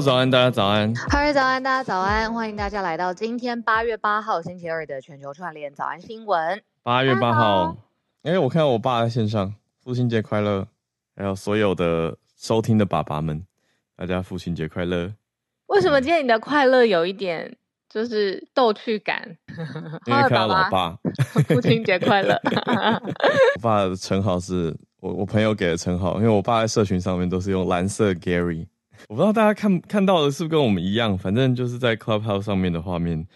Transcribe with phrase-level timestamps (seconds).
[0.00, 0.94] 早安，大家早安。
[0.94, 2.32] 哈喽，早安，大家早安。
[2.32, 6.62] 欢迎大家来到今天八月八号星期二的全球串联早安新闻。
[6.82, 7.76] 八月八号。
[8.22, 10.66] 哎、欸，我看到我爸在线上，父亲节快乐！
[11.16, 13.44] 还有所有的收听的爸爸们，
[13.96, 15.12] 大家父亲节快乐！
[15.66, 17.56] 为什么今天你的快乐有一点
[17.88, 19.36] 就是逗趣感？
[20.06, 20.98] 因为看到老 爸，
[21.48, 22.40] 父亲节快乐！
[23.56, 28.66] 我爸的称号是我我朋友给的称号，因为我爸在社群上面都是用蓝色 Gary，
[29.08, 33.26] 我不知道大家看看到的是不是跟我们一样，反正就是在 Clubhouse 上面的画面，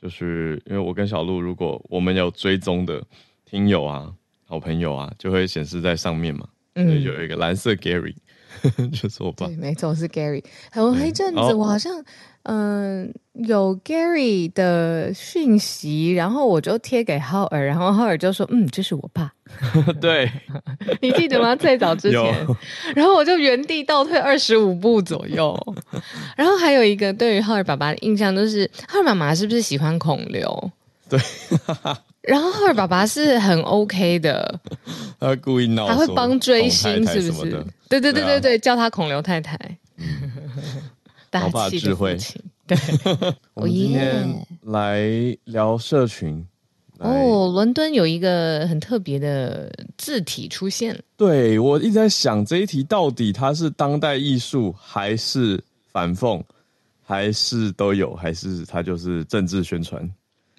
[0.00, 3.02] 就是因为我跟小鹿，如果我们有追踪的
[3.44, 4.12] 听友啊。
[4.48, 6.46] 好朋友啊，就会显示在上面嘛。
[6.76, 8.14] 嗯，有一个蓝色 Gary，
[8.94, 9.48] 就是我爸。
[9.48, 10.40] 对，没错，是 Gary。
[10.76, 12.00] 有一阵子，我好像
[12.44, 13.12] 嗯、呃、
[13.44, 19.32] 有 Gary 的讯息，然后我就贴给浩尔，然后浩尔就说：“嗯，这是我爸。
[20.00, 20.30] ”对，
[21.02, 21.54] 你记得吗？
[21.54, 22.46] 最早之前，
[22.94, 25.56] 然后我就原地倒退二十五步左右。
[26.36, 30.70] 然后还有一个对于浩尔爸爸的印象，就是浩尔妈妈是不是喜欢孔刘？
[31.08, 31.20] 对。
[32.22, 34.58] 然后浩尔爸爸是很 OK 的，
[35.20, 37.64] 他会故意闹，他会帮追星，是不是？
[37.88, 39.56] 对对对对对，叫他孔刘太太。
[41.32, 42.16] 老爸智慧，
[42.66, 42.76] 对。
[43.54, 45.00] 我们今天来
[45.44, 46.46] 聊社群。
[46.98, 50.98] 哦，伦敦有一个很特别的字体出现。
[51.14, 56.42] 对，我一直在想这一题到底它是当代艺术，还是反讽，
[57.02, 60.10] 还是都有，还是它就是政治宣传？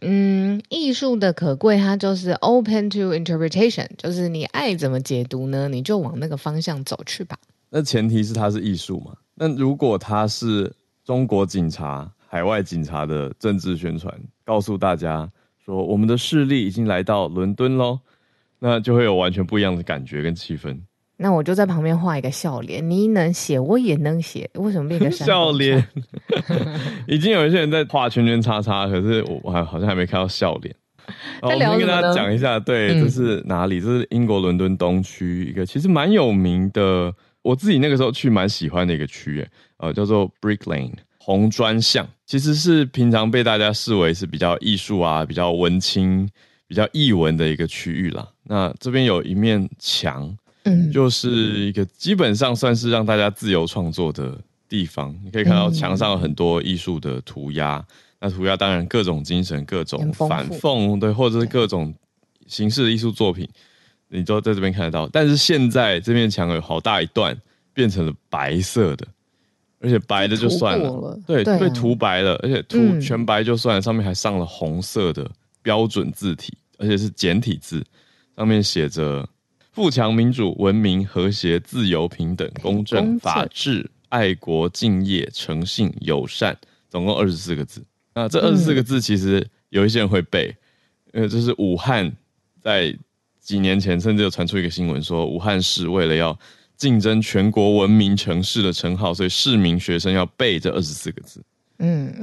[0.02, 7.36] 嗯，艺术的可贵，它就是 open to interpretation，就是你爱怎么解读呢，你就往那个方向走去吧。
[7.72, 9.14] 那前提是它是艺术嘛？
[9.34, 10.72] 那如果它是
[11.08, 14.14] 中国警察、海外警察的政治宣传，
[14.44, 15.32] 告诉大家
[15.66, 17.98] 说我们的势力已经来到伦敦喽，
[18.60, 20.78] 那就会有完全不一样的感觉跟气氛。
[21.16, 25.82] 那我就在旁边画一个笑脸，你能写，我也能写，为什么变成笑脸？
[27.08, 30.76] 已经有一些人在画圈圈叉叉，可是我还好像还没看到笑脸。
[31.42, 33.80] 我先跟大家讲一下，对，这是哪里？
[33.80, 37.14] 这是英国伦敦东区一个其实蛮有名的，
[37.48, 39.48] 我自己那个时候去蛮喜欢的一个区，域，
[39.78, 46.30] 呃，叫做 Brick Lane 红砖巷，其实是平常被大家视为是比较艺术啊、比较文青、
[46.68, 48.28] 比较艺文的一个区域啦。
[48.44, 50.38] 那这边有一面墙。
[50.92, 54.38] 就是一个基本上算是让大家自由创作的
[54.68, 55.18] 地方。
[55.24, 57.82] 你可以看到墙上有很多艺术的涂鸦，
[58.20, 61.96] 那涂鸦当然各种精神、各种反讽，对，或者是各种
[62.48, 63.48] 形式的艺术作品，
[64.10, 65.08] 你都在这边看得到。
[65.12, 67.36] 但是现在这面墙有好大一段
[67.74, 69.08] 变成了白色的，
[69.80, 75.30] 而且白的就算了，了对，对啊、被涂白了，而且涂全白就算了，上面还上了红色的
[75.62, 77.84] 标准字体，而且是简体字，
[78.36, 79.28] 上面写着。
[79.74, 86.58] 富强、民主、文明、和谐、自由、平等、公正、公正法治、爱国、敬业、诚信、友善，
[86.90, 87.86] 总共二十四个字。
[88.16, 90.48] 那这二十四个字，其实有一些人会背，
[91.14, 92.12] 因为这是武汉
[92.60, 92.92] 在
[93.48, 96.38] 几年前甚至有传出一个新闻，说武汉市为了要
[96.76, 101.42] 竞争全国文明城市的称号，所以市民学生要背这二十四个字。
[101.80, 102.14] 嗯，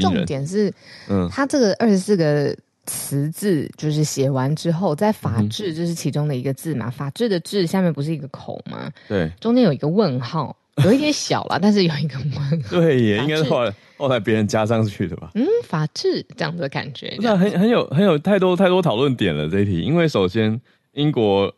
[0.00, 0.72] 重点是，
[1.10, 2.56] 嗯，他这个二十四个。
[2.86, 6.88] 词字就是写完之后，在法治就是其中的一个字嘛？
[6.88, 8.90] 嗯、法治的治下面不是一个口吗？
[9.06, 12.80] 对，中间有一个问号， 有一点小了，但是有一个问号。
[12.80, 15.30] 对，也应该是后来后来别人加上去的吧？
[15.34, 20.60] 嗯，法治这样的感觉，那很很有很有太多太多讨论点了这一题，因为首先
[20.92, 21.52] 英国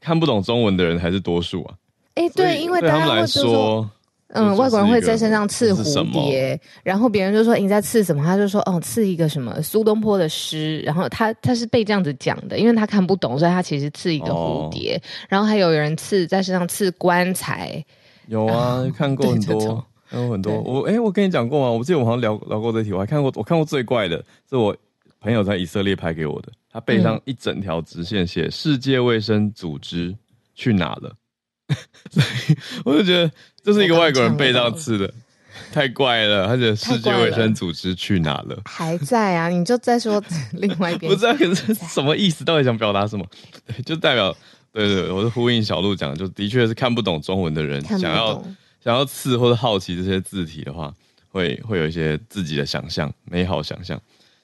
[0.00, 1.74] 看不懂中文的人还是多数啊。
[2.14, 3.90] 哎、欸，对，因为对他们来说。
[4.30, 8.22] 嗯，外国人会在身上刺蝴蝶，然后别人就说你在刺什么？
[8.24, 10.80] 他就说哦，刺一个什么苏东坡的诗。
[10.80, 14.96] 然后他他是被这样子讲的，因为他看不懂，所以他其实刺一个蝴蝶。
[14.96, 17.82] 哦、然后还有人刺在身上刺棺材，
[18.28, 20.60] 有啊， 看过很多，看过很多。
[20.60, 21.70] 我哎，我跟你讲过吗？
[21.70, 24.76] 我记得我好像聊聊过这题，我还看过，我看过最怪的是我
[25.20, 30.16] 朋友在以色列拍给我的，他背上一整条直线写“世界卫生组织
[30.54, 31.14] 去哪了”，
[32.10, 33.30] 所以我就觉得。
[33.66, 35.12] 这是一个外国人背上刺的，
[35.72, 38.56] 太怪了，而且世界卫生组织去哪了？
[38.64, 41.10] 还在啊，你就再说另外一边。
[41.12, 42.44] 不知道可是什么意思？
[42.44, 43.26] 到底想表达什么？
[43.84, 44.32] 就代表
[44.76, 48.44] 对，对对，我是呼应小鹿讲，就的确是看不懂中文的人，想要
[48.78, 50.94] 想要刺或者好奇这些字体的话，
[51.30, 53.98] 会会有一些自己的想象，美好想象。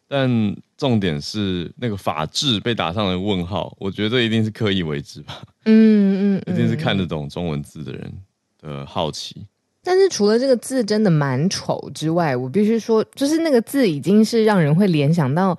[0.08, 0.31] 但
[0.76, 5.43] 重点是那个法治被打上了问号，我觉得一定是刻意为之吧。
[5.67, 8.12] 嗯嗯，嗯， 一定是看得懂中文字的人
[8.61, 9.46] 的好奇。
[9.82, 15.58] 但是除了这个字真的蛮丑之外，我必须说，就是那个字已经是让人会联想到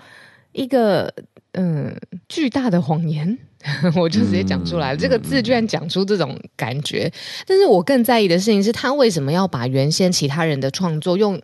[0.52, 1.14] 一个
[1.54, 1.96] 嗯
[2.30, 3.38] 巨大的谎言。
[3.96, 7.12] 我就直接讲出来了，嗯，这个字居然讲出这种感觉。
[7.48, 11.42] 但是我更在意的事情是他为什么要把原先其他人的创作用。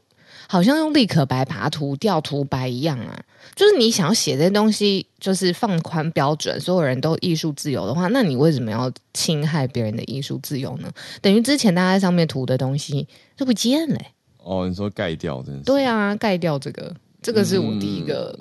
[0.51, 3.23] 好像用立可白把它涂掉涂白一样啊！
[3.56, 10.91] 就是你想要写这些东西，就是放宽标准，所有人都艺术自由的话，那你为什么要侵害别人的艺术自由呢？
[11.21, 13.07] 等于之前大家在上面涂的东西
[13.38, 14.11] 就不见了、欸。
[14.44, 15.61] 哦，你说盖掉真？
[15.61, 18.35] 对啊，盖掉这个，这个是我第一个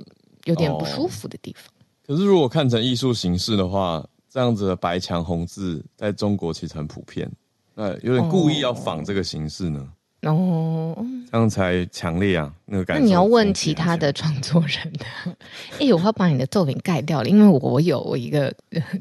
[0.48, 1.64] 有点不舒服的地方。
[2.06, 7.30] 可是如果看成艺术形式的话，这样子的白墙红字在中国其实很普遍，
[7.74, 9.86] 那有点故意要仿这个形式呢？
[10.22, 12.52] 哦哦，这样才强烈啊！
[12.64, 13.00] 那个感觉。
[13.00, 15.04] 那你要问其他的创作人的，
[15.78, 18.52] 哎、欸，我要把你的作品盖掉了，因为我有我一个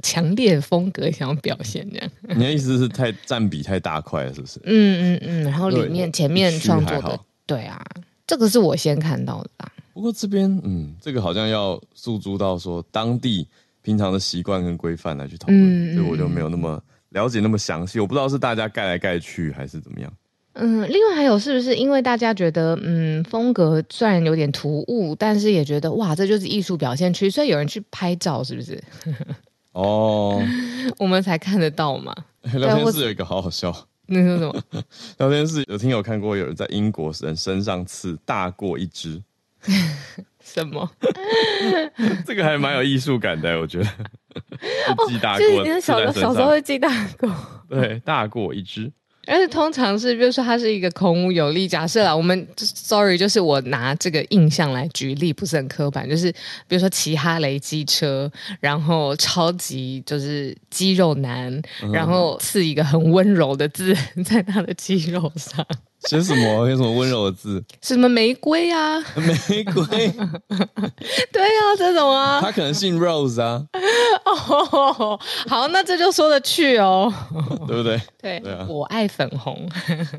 [0.03, 2.09] 强烈的风格想要表现这样。
[2.35, 4.59] 你的意思是太占比太大块了，是不是？
[4.65, 7.83] 嗯嗯嗯，然后里面前面创作的，对啊，
[8.27, 9.71] 这个是我先看到的啦。
[9.97, 13.47] 不过这边，嗯，这个好像要诉诸到说当地
[13.81, 16.79] 平常的习惯跟规范来去讨论，嗯，所以我就没有那么
[17.09, 17.99] 了解那么详细。
[17.99, 20.13] 我不知道是大家盖来盖去还是怎么样。
[20.53, 28.79] 嗯，另外还有是不是因为大家觉得，嗯，风格虽然有点突兀，但是也觉得哇，这就是艺术表现区，所以有人去拍照，是不是？
[29.71, 30.39] 哦，
[30.99, 32.15] 我们才看得到嘛。
[32.53, 34.83] 聊天室有一个好好笑，那说什么？
[35.17, 39.19] 聊天室有听友看过有人在英国人身上刺大过一只，
[40.43, 40.89] 什么？
[42.25, 43.87] 这个还蛮有艺术感的，我觉得。
[45.07, 47.29] 记大过，哦、就是你小小时候会记大过，
[47.69, 48.91] 对，大过一只。
[49.25, 51.67] 而且通常是，比如说它是一个孔武有力。
[51.67, 56.07] 假设啦，我们 sorry，就是我拿这个印象来举例，不是很刻板。
[56.07, 56.31] 就是
[56.65, 58.31] 比如说骑哈雷机车，
[58.61, 61.61] 然后超级就是肌肉男，
[61.91, 63.93] 然后刺一个很温柔的字
[64.23, 65.65] 在他的肌肉上。
[66.05, 66.69] 写什么？
[66.69, 67.63] 有什么温柔的字？
[67.81, 68.99] 什么玫瑰啊？
[69.15, 69.85] 玫瑰？
[71.31, 72.39] 对啊，这种啊。
[72.41, 73.65] 他可能姓 Rose 啊。
[74.25, 77.11] 哦，好，那这就说得去哦，
[77.67, 77.99] 对不对？
[78.21, 79.67] 对，对啊，我爱粉红。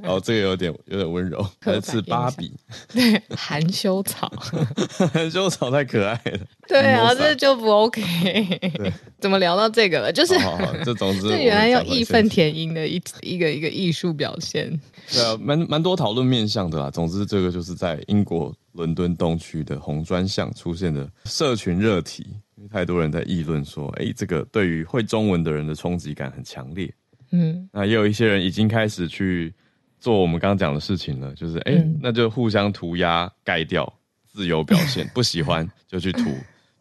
[0.03, 2.53] 哦，这个有点有点温柔，来自芭比。
[2.93, 4.31] 对，含羞草。
[5.13, 6.39] 含羞草太可爱了。
[6.67, 8.95] 对啊，这就不 OK。
[9.21, 10.13] 怎么聊到这个了？
[10.13, 14.69] 就是，好好这总之，这原来要义愤填膺的一一个一个艺术表现。
[15.11, 16.91] 对啊，蛮蛮多讨论面向的啦。
[16.91, 22.27] 总之，这个就是在英国伦敦东区的红砖巷出现的社群热题，
[22.57, 26.91] 因为太多人在议论说，哎，这个对于会中文的人的冲击感很强烈。
[27.33, 29.53] 嗯，那也有一些人已经开始去
[30.01, 33.93] 做我们刚刚讲的事情了，就是哎，那就互相涂鸦盖掉，
[34.27, 36.31] 自由表现， 不喜欢就去涂，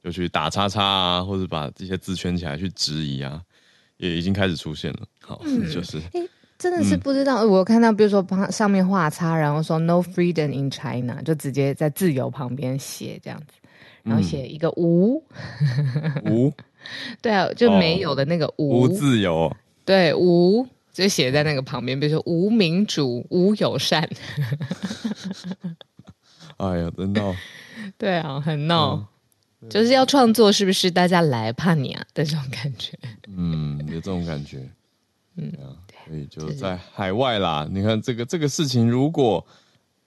[0.02, 3.42] 就去打叉叉啊，或者把这些字圈起来去质疑啊，
[3.98, 5.00] 也已经开始出现了。
[5.20, 6.02] 好，嗯、就是。
[6.58, 13.54] 真的是不知道，嗯、我看到比如说旁上面画叉，然后说 “No freedom in China”，就直接在自由旁边写这样子，
[14.04, 15.24] 然后写一个无
[16.26, 16.52] 无，
[17.22, 19.56] 对啊，就没有的那个无、哦、无自由，
[19.86, 24.10] 对无就写在那个旁边，比如说无民主、无友善。
[26.58, 27.36] 哎呀，真闹！
[28.00, 28.96] 对啊，很闹，
[29.62, 30.90] 嗯、就是要创作，是不是？
[30.90, 32.98] 大家来怕你啊的这种感觉。
[33.28, 34.68] 嗯，有这种感觉。
[35.36, 35.78] 嗯啊。
[36.08, 39.46] 所以就在海外啦，你看这个这个事情，如果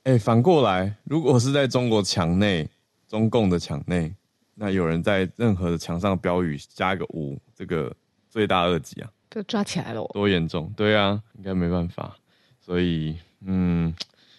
[0.04, 2.68] 哎反过来，如果是在中国墙内，
[3.06, 4.14] 中共的墙内，
[4.54, 7.94] 那有人在任何的墙上标语加一个五，这个
[8.30, 10.72] 罪大恶极啊，就抓起来了，多严重？
[10.76, 12.16] 对啊，应该没办法。
[12.60, 13.94] 所以嗯，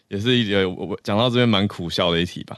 [0.07, 2.57] 也是一个我讲到这边蛮苦笑的一题吧。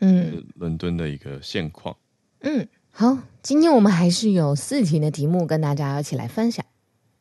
[0.00, 1.94] 嗯，伦敦的一个现况。
[2.40, 6.64] 嗯，好，今天我们还是有四题的题目跟大家一起来分享。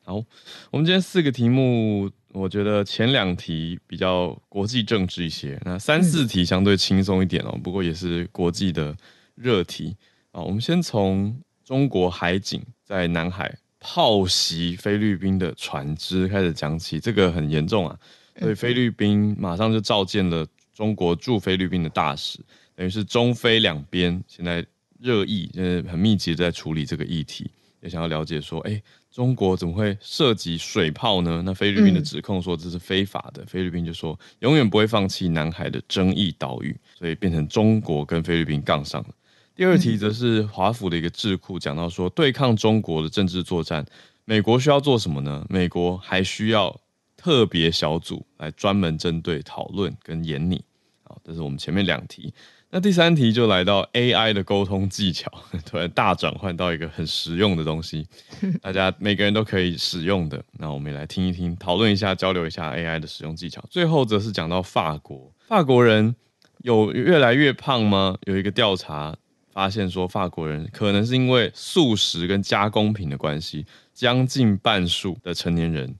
[0.10, 0.16] 好，
[0.72, 7.56] 我们今天四个题目，我觉得前两题比较国际政治一些，那三四题相对轻松一点哦。
[7.63, 8.98] 不过也是国际的
[9.36, 9.96] 热题
[10.32, 10.42] 啊。
[10.42, 17.96] 我们先从中国海警在南海炮袭菲律宾的船只开始讲起，这个很严重啊，
[18.39, 22.39] 所以菲律宾马上就召见了中国驻菲律宾的大使，
[22.74, 24.66] 等于是中菲两边现在
[25.00, 27.51] 热议，就是很密集的在处理这个议题。
[27.81, 28.81] 也想要了解说，哎，
[29.12, 31.41] 中国怎么会涉及水炮呢？
[31.45, 39.09] 那菲律宾的指控说这是非法的，嗯、菲律宾就说永远不会放弃南海的争议岛屿，所以变成中国跟菲律宾杠上了。
[39.55, 43.86] 第二题则是华府的一个智库讲到说，对抗中国的政治作战，
[44.25, 45.45] 美国需要做什么呢？
[45.50, 46.79] 美国还需要
[47.17, 50.63] 特别小组来专门针对讨论跟研拟。
[51.03, 52.33] 好，这是我们前面两题。
[52.72, 55.32] 那第三题就来到 AI 的沟通技巧，
[55.66, 58.08] 突然大转换到一个很实用的东西，
[58.62, 60.44] 大家每个人都可以使用的。
[60.60, 63.64] 那我们也来听一听，讨论一下，交流一下 AI 的使用技巧。
[63.70, 66.16] 最后则是讲到法国，法国人
[66.60, 68.16] 有越来越胖吗？
[68.26, 69.16] 有一个调查。
[69.52, 75.94] 发现说，法国人可能是因为素食跟加工品的关系，将近半数的成年人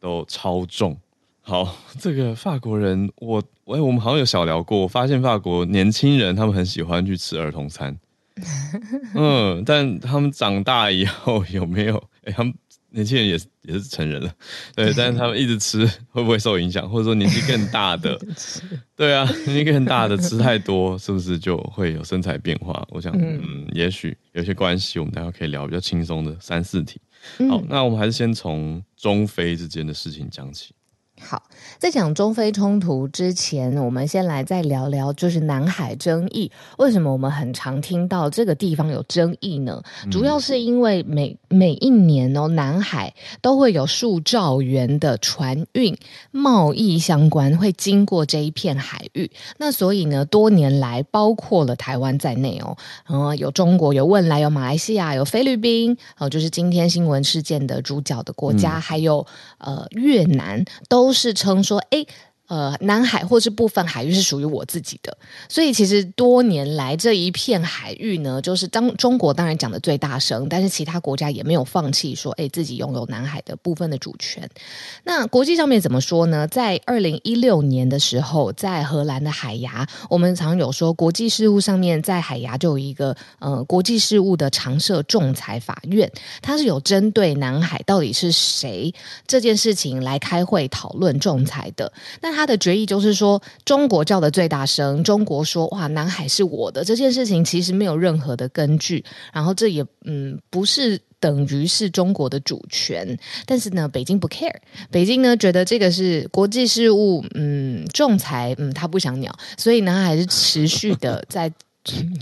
[0.00, 0.98] 都超重。
[1.40, 7.96] 好，这个法国人，我哎，我们好像有小聊过，我发现法国年轻人他们很喜欢去吃儿童餐，
[9.14, 12.02] 嗯，但他们长大以后有没有？
[12.24, 12.54] 哎，他们。
[12.90, 14.32] 年轻人也是也是成人了，
[14.74, 16.88] 对，但是他们一直吃会不会受影响？
[16.88, 18.18] 或者说年纪更大的，
[18.96, 22.86] 对啊，年纪更大的吃太多是不是就会有身材变化？
[22.90, 26.98] 我想，嗯，也许有些关系，我们待会可以聊比较轻松的三四题。
[27.50, 30.72] 好，那我们还是先从中非之间的事情讲起。
[31.28, 31.42] 好，
[31.80, 36.48] 在讲中非冲突之前，我们先来再聊聊，就是南海争议。
[36.78, 39.82] 为什么我们很常听到这个地方有争议呢？
[40.08, 45.98] 主要是因为每每一年哦，南海都会有数兆元的船运
[46.30, 49.28] 贸易相关会经过这一片海域。
[49.58, 52.76] 那所以呢，多年来，包括了台湾在内哦，
[53.08, 59.26] 嗯，有中国，有汶莱，有马来西亚，有菲律宾，哦，就是今天新闻事件的主角的国家，嗯、还有
[59.58, 61.15] 呃越南都。
[61.16, 62.06] 是称说，哎。
[62.48, 65.16] 呃，南海或是部分海域是属于我自己的，
[65.48, 74.48] 所以其实多年来这一片海域呢，就是当中国当然讲的最大声，但是其他国家也没有放弃说，哎，自己拥有南海的部分的主权。
[75.02, 76.46] 那国际上面怎么说呢？
[76.46, 86.10] 在二零一六年的时候，在荷兰的海牙，我们常有说国际事务上面在海牙就有一个呃国际事务的常设仲裁法院，
[86.40, 88.94] 它是有针对南海到底是谁
[89.26, 91.92] 这件事情来开会讨论仲裁的。
[92.20, 99.02] 那他的决议就是说，中国叫的最大声，中国说哇，南海是我的这件事情其实没有任何的根据，
[99.32, 104.54] 然后这也嗯不是等于是中国的主权，但是呢，北京不 care，
[104.90, 111.50] 北京呢觉得这个是国际事务，嗯，仲裁，嗯，他不想鸟，所以呢还是持续的在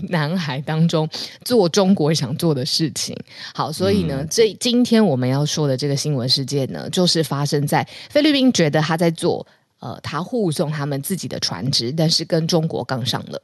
[0.07, 1.09] 南海当中
[1.43, 3.13] 做中国想做的事情。
[3.53, 9.45] 好，所以呢，这今天我们要说的这个新闻事件呢，就是发生在菲律宾，觉得他在做。
[9.85, 13.39] 呃，他护送他们自己的船只，但是跟中国杠上了。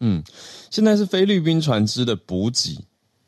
[0.00, 0.20] 嗯，
[0.68, 2.76] 现在是菲律宾船只的补给，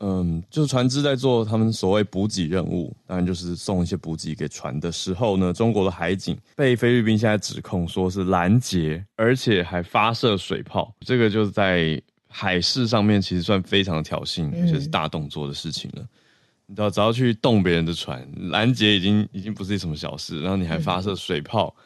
[0.00, 16.02] 嗯，就是船只在做他们所谓补给任务，当然就是送一些补给给船的时候呢，中国的海警被菲律宾现在指控说是拦截，而且还发射水炮，这个就是在海事上面其实算非常挑衅，而且是大动作的事情了。
[16.02, 16.08] 嗯、
[16.66, 21.72] 你知道，只要去动别人的船，拦截已经已经不是什么小事，然后你还发射水炮。
[21.78, 21.84] 嗯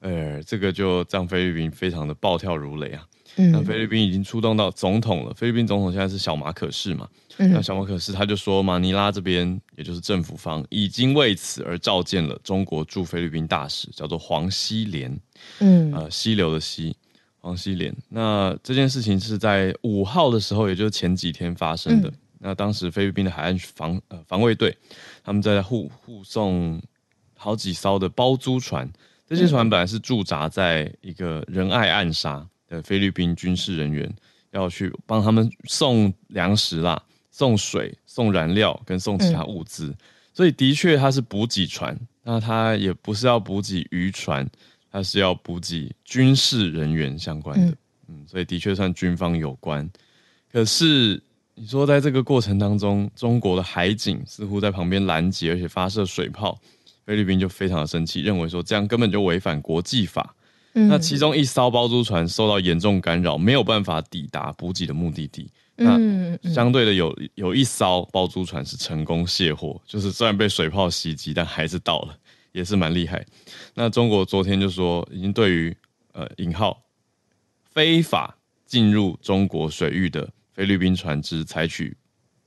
[0.00, 3.04] 呃，这个就让菲律宾非常的暴跳如雷啊！
[3.36, 5.34] 嗯，那菲律宾已经出动到总统了。
[5.34, 7.08] 菲律宾总统现在是小马可仕嘛？
[7.38, 15.20] 嗯，那小马可仕他就说，马尼拉这边也就是政府方已经为此而召见了中国驻菲律宾大使，叫做黄希连。
[15.58, 16.96] 嗯，呃，溪流的溪，
[17.40, 17.94] 黄希连。
[18.08, 22.08] 那这件事情是在五号的时候，也就是前几天发生的。
[22.08, 24.76] 嗯，那当时菲律宾的海岸防呃防卫队
[25.24, 26.80] 他们在护护送
[27.36, 28.88] 好几艘的包租船。
[29.28, 34.10] 这些船本来是驻扎在一个仁爱暗杀的菲律宾军事人员，
[34.52, 39.94] 要去帮他们送粮食啦、送水、送燃料跟送其他物资，
[40.32, 41.94] 所以的确它是补给船。
[42.22, 44.48] 那它也不是要补给渔船，
[44.90, 47.76] 它是要补给军事人员相关的。
[48.08, 49.88] 嗯，所以的确算军方有关。
[50.50, 51.22] 可是
[51.54, 56.58] 你说在这个过程当中，中国的海警似乎在旁边拦截，而且发射水炮。
[57.08, 60.36] 菲律宾就非常的生气，认为说这样根本就违反国际法。
[60.74, 65.50] 嗯、那其中一艘包租船受到严重干扰，没有办法抵达补给的目的地。
[65.76, 72.14] 嗯、那相对的有有一艘包租船是成功卸货，就是虽然被水炮袭击，但还是到了，
[72.52, 73.24] 也是蛮厉害。
[73.72, 75.74] 那中国昨天就说，已经对于
[76.12, 76.78] 呃引号
[77.70, 78.36] 非法
[78.66, 81.96] 进入中国水域的菲律宾船只采取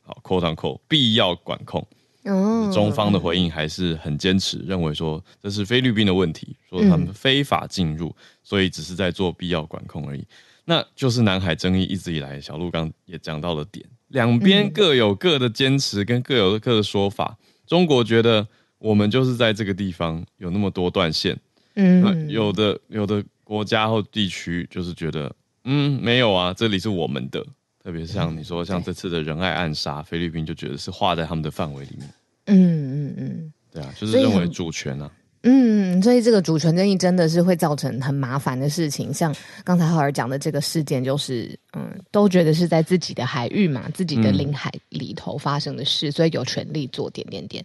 [0.03, 1.83] 好扣上扣必要管控。
[2.23, 10.23] 哦，中方的回应还是很坚持，认为说这是菲律宾的问题，说他们非法进入，所以只是在做必要管控而已。
[10.65, 17.35] 那就是南海争议一直以来，小鹿刚也讲到了点，两边各有各的坚持，跟各有各的说法。
[17.39, 18.47] 嗯、中国觉得
[18.77, 21.35] 我们就是在这个地方有那么多断线，
[21.73, 27.43] 嗯，有的有的国家或地区就是觉得，嗯，没有啊，这里是我们的。
[27.83, 32.07] 特别是像你说，像这次的仁爱暗杀，菲律宾就觉得是划在他们的范围里面。
[32.45, 35.11] 嗯嗯嗯，对啊，就是认为主权啊。
[35.43, 39.11] 嗯，所以这个主权争议真的是会造成很麻烦的事情。
[39.11, 47.63] 像刚才浩尔讲的这个事件，就是嗯，都觉得是在自己的海域嘛，自己的领海里头发生的事，嗯、所以有权利做点点点。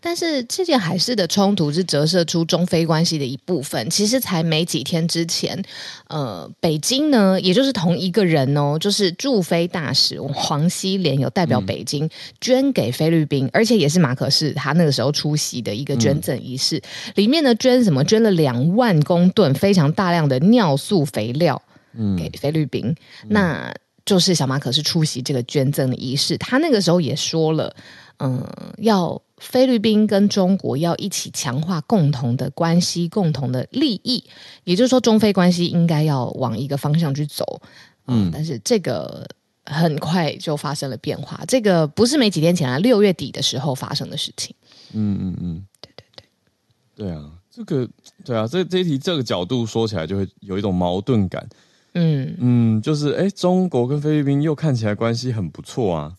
[0.00, 3.88] 但是这件海事的冲突是折射出中非关系的一部分。
[3.90, 5.62] 其实才没几天之前，
[6.08, 12.08] 呃，北京呢，也就是同一个人哦，就是驻菲大使黄希濂有代表北京
[12.40, 16.78] 捐给菲律宾，嗯、而且也是马可仕他那个时候出席的一个捐赠仪式。
[16.78, 16.82] 嗯
[17.14, 18.04] 里面呢，捐什么？
[18.04, 21.60] 捐了两万公吨非常大量的尿素肥料，
[21.96, 22.86] 嗯，给菲律宾。
[23.22, 23.74] 嗯、那
[24.04, 27.74] 就是小马可是出席这个捐赠的仪式，他那个时候也说了，
[28.18, 28.46] 嗯，
[28.78, 34.22] 要菲律宾跟中国要一起强化共同的关系、共同的利益，
[34.64, 37.62] 也就是说，中非关系应该要往一个方向去走。
[38.06, 39.26] 嗯，嗯，但是这个
[39.64, 44.54] 很快就发生了变化，这个不是没几天前啊，六月底的时候发生的事情。
[44.92, 45.66] 嗯嗯嗯。
[45.80, 47.88] 对对对对啊，这个
[48.22, 51.48] 对啊，这这一题这个角度说起来就会有一种矛盾感。
[51.94, 52.36] 嗯。
[52.38, 56.14] 嗯，就是哎，中国跟菲律宾又看起来关系很不错啊，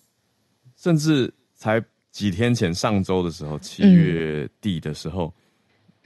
[0.75, 5.33] 甚至才几天前上周的时候，七月底的时候，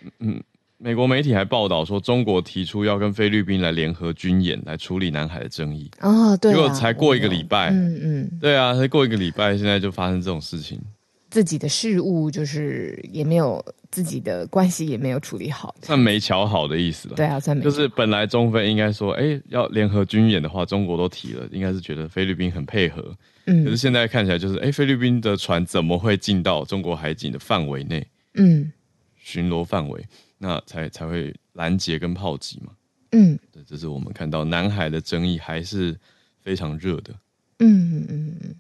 [0.02, 0.44] 嗯，嗯，
[0.78, 5.90] 美国媒体还报道说，中国提出要跟菲律宾来联合军演来处理南海的争议。
[6.02, 10.80] 哦，对啊，结果才过一个礼拜，嗯嗯，对啊，才过一个礼拜，现在就发生这种事情。
[11.30, 17.16] 自己的事务就是也没有自己的关系也没有处理好，算没瞧好的意思了。
[17.16, 17.64] 对啊，算没。
[17.64, 23.16] 就是本来中非应该说，哎、欸，要联合军演的话，中国都提了，应该是觉得菲律宾很配合。
[23.46, 23.64] 嗯。
[23.64, 28.06] 可是现在看起来就是，哎、欸，菲律宾的船怎么会进到中国海警的范围内？
[28.34, 28.72] 嗯。
[29.18, 30.04] 巡逻范围，
[30.40, 32.72] 那才才会拦截跟炮击嘛。
[33.12, 33.38] 嗯。
[33.52, 35.96] 对，这是我们看到南海的争议还是
[36.42, 37.14] 非常热的。
[37.60, 38.56] 嗯嗯嗯嗯。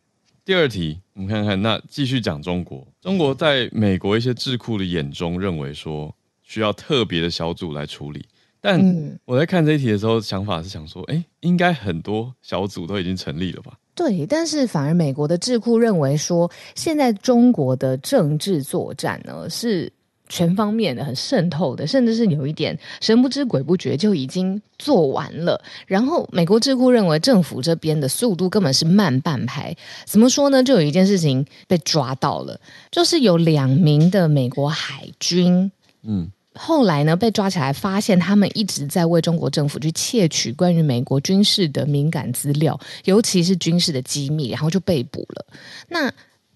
[0.49, 2.83] 第二题，我们看看，那继续讲中国。
[2.99, 8.25] 中国在美国一些智库的眼中，认为说需要特别的小组来处理。
[8.59, 8.83] 但
[9.25, 13.77] 我在看这一题的时候，想法是想说，哎，应该很多小组都已经成立了吧？
[13.93, 19.93] 对，但是反而美国的智库认为说，现在中国的政治作战呢是。
[20.29, 25.59] 全方面的、很渗透的，甚至是有一点神不知鬼不觉就已经做完了。
[25.87, 29.75] 然后，美国智库认为政府这边的速度根本是慢半拍。
[30.05, 30.63] 怎么说呢？
[30.63, 32.59] 就有一件事情被抓到了，
[32.91, 35.71] 就是有两名的美国海军，
[36.03, 45.45] 嗯，后来呢被抓起来，发现他们一直在为中国政府去窃取关于美国军事的敏感资料，尤其是军事的机密，然后就被捕了。
[45.87, 46.11] 那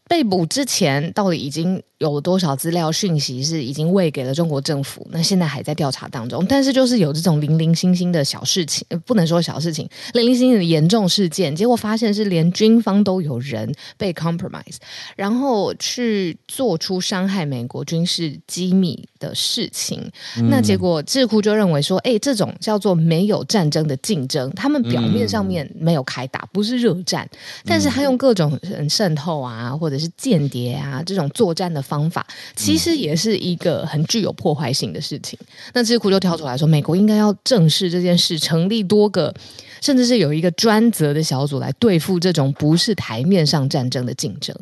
[0.08, 5.08] 被捕之前，到底已经有多少资料讯息是已经喂给了中国政府？
[5.12, 6.46] 那现在还在调查当中。
[6.48, 14.76] 但是就是有这种零零星星的小事情，不能说小事情，零零星星的严重事件，结果发现是连军方都有人被 compromise，
[15.16, 20.02] 然后去做出伤害美国军事机密的事情。
[20.38, 27.28] 嗯、那结果智库就认为说，哎，这种叫做没有战争的竞争，他们表面上面没有开打，不是热战，
[27.66, 32.04] 但是他用各种渗透啊，或者是间谍啊这种作战的方。
[32.10, 35.40] 法其实也是一个很具有破坏性的事情。
[35.74, 39.34] 那智库就跳出来说，美国应该要正视这件事，成立多个，
[39.82, 44.56] 甚至是有一个专责的小组来对付这种不是台面上战争的竞争。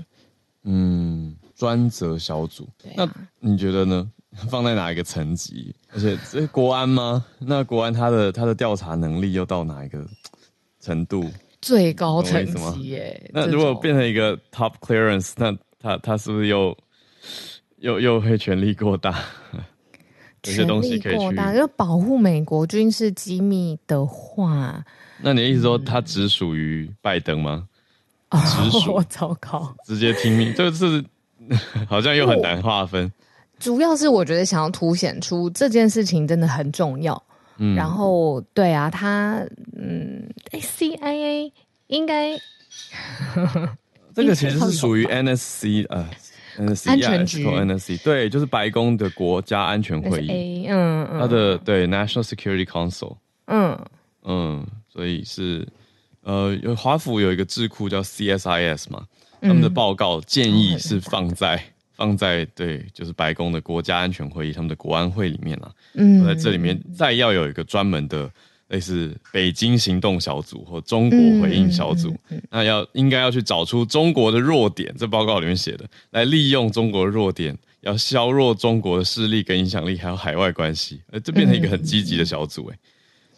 [0.64, 4.10] 嗯，专责小组，啊、那你觉得呢？
[4.50, 5.76] 放在哪一个层级？
[5.92, 7.26] 而且这国安吗？
[7.40, 10.08] 那国安他的他的调查能力又到哪一个
[10.80, 11.30] 程度？
[11.62, 13.32] 最高层级耶？
[13.34, 16.78] 那如果变成一个 top clearance，那他他是不是又？
[17.78, 19.24] 又又会权力过大，
[20.46, 24.84] 有些东西可以去要保护美国军事机密的话，
[25.22, 27.68] 那你的意思说他只属于拜登吗？
[28.30, 31.04] 哦，直属 糟糕，直接听命，这个是
[31.90, 33.12] 好像又很难划分。
[33.60, 37.24] 主要是我觉得想要凸显出这件事情真的很重要。
[37.58, 39.46] 嗯，然后对啊，他
[39.78, 41.52] 嗯，CIA
[41.88, 42.38] 应该
[44.16, 46.10] 这个其实是属于 NSC 呃。
[46.58, 47.48] NSC, 安全局。
[47.48, 53.80] NSC 对，就是白宫的国家安全会议，嗯嗯，它的对 National Security Council，嗯。
[54.24, 55.66] 嗯，所以是
[56.24, 59.06] 呃，华府有一个智库叫 CSIS 嘛，
[59.40, 61.64] 他们的报告建议是放在、嗯、
[62.02, 68.28] 放在对，就是白宫的国家安全会议，他们的国安会里面啊，嗯，在这里面再要有一个专门的
[68.70, 82.78] 类似北京行动小组或中国回应小组，嗯、那要应该要去找出中国的弱点，这报告里面写的，来利用中国的弱点，要削弱中国的势力跟影响力，还有海外关系，呃，这变成一个很积极的小组，哎，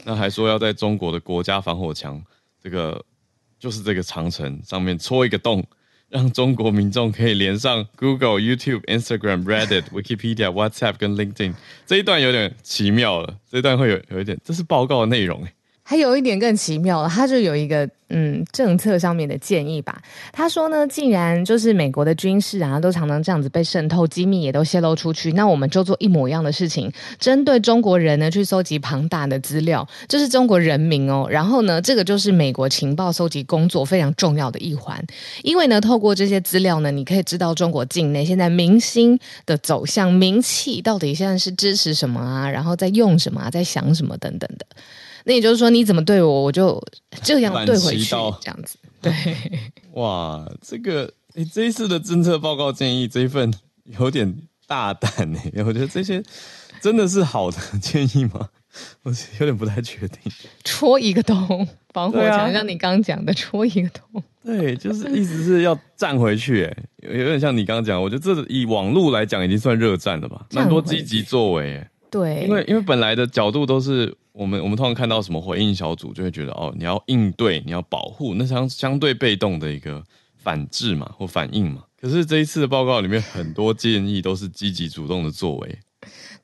[0.05, 2.23] 那还说要在中国的国家防火墙，
[2.63, 3.03] 这个
[3.59, 5.61] 就是这个长城上面戳一个洞。
[6.13, 11.55] 让中国民众可以连上 Google、YouTube、Instagram、Reddit、Wikipedia、WhatsApp 跟 LinkedIn，
[11.87, 13.35] 这一段有点奇妙了。
[13.49, 15.51] 这一段会有有一点，这是报告的内容诶。
[15.83, 20.01] 还有一点更奇妙了，他就有一个嗯政策上面的建议吧。
[20.31, 31.27] 他说呢，既然就是美国的军事啊都常常这样子被渗透，机密也都泄露出去，那我们就做一模一样的事情，针对中国人呢去搜集庞大的资料，这、就是中国人民哦。
[31.29, 35.05] 然后呢，这个就是美国情报搜集工作非常重要的一环，
[35.43, 44.65] 因为呢，透过这些资料呢，你可以知道中国境内现在民心的走向、名气到底现在是支持什么啊，然后在用什么啊，在想什么等等的。
[45.23, 46.81] 那也就是说，你怎么对我，我就
[47.21, 48.09] 这样对回去，
[48.41, 48.77] 这样子。
[49.01, 49.13] 对，
[49.93, 53.53] 哇，这个你这一次的政策报告建议这一份
[53.99, 54.35] 有点
[54.67, 55.39] 大胆呢。
[55.65, 56.23] 我觉得这些
[56.81, 58.49] 真的是好的建议吗？
[59.03, 60.19] 我有点不太确定。
[60.63, 64.23] 戳一个洞，防火墙，像你刚刚讲的，戳一个洞。
[64.43, 68.01] 对，就是意思是要站回去，哎，有点像你刚刚讲。
[68.01, 70.45] 我觉得这以网络来讲，已经算热战了吧？
[70.51, 74.15] 蛮多积极作为，哎，对，因为因为本来的角度都是。
[74.33, 80.03] 我们我们通常看到什么回应小组，就会觉得哦，你要应对，你要保护，那相相对被动的一个
[80.37, 81.83] 反制嘛，或反应嘛。
[82.01, 85.79] 可是这一次的报告里面，很多建议都是积极主动的作为。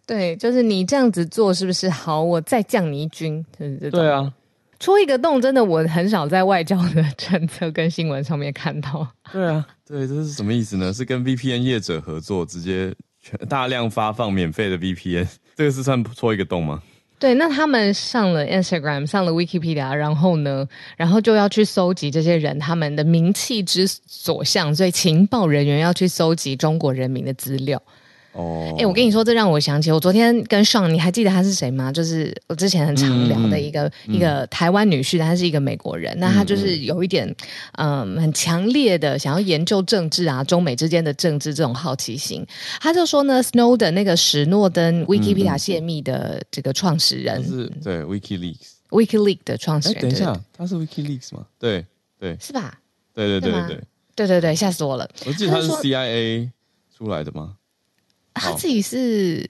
[0.05, 2.21] 对，就是你这样子做是不是好？
[2.21, 4.31] 我再降你一军，就是对啊。
[4.79, 9.07] 戳一个洞，真的我很少在外交的政策跟新闻上面看到。
[9.33, 10.93] 对啊，对，这是什么意思呢？
[10.93, 13.08] 是跟 VPN 业者合作，直接全
[13.47, 16.81] 大量发放免费的 VPN，这个是算戳一个洞吗？
[17.19, 20.65] 对，那他们上了 Instagram，上了 Wikipedia，然后呢，
[20.95, 27.81] 然后就要去搜集这些人他们的名气之所向，所以情报人员要去搜集中国人民的资料。
[28.39, 31.91] 哦，哎，我跟你说，这让我想起我昨天跟上，你还记得他是谁吗？
[31.91, 37.35] 就是我之前很常聊的一个一个台湾女婿，她是一个美国人，那他就是有一点
[37.73, 42.45] 嗯很强烈的想要研究政治啊，中美之间的政治这种好奇心。
[42.79, 50.01] 他就说呢，Snow 的那个史诺登，Wikipedia 泄密的这个创始人，是对，WikiLeaks，WikiLeaks 的创始人。
[50.01, 51.45] 等一下，他是 WikiLeaks 吗？
[51.59, 51.85] 对
[52.19, 52.79] 对，是吧？
[53.13, 53.79] 对对对对
[54.15, 55.09] 对对对，吓死我了。
[55.25, 56.49] 我记得他是 CIA
[56.95, 57.55] 出来的吗？
[58.33, 59.47] 他自己是，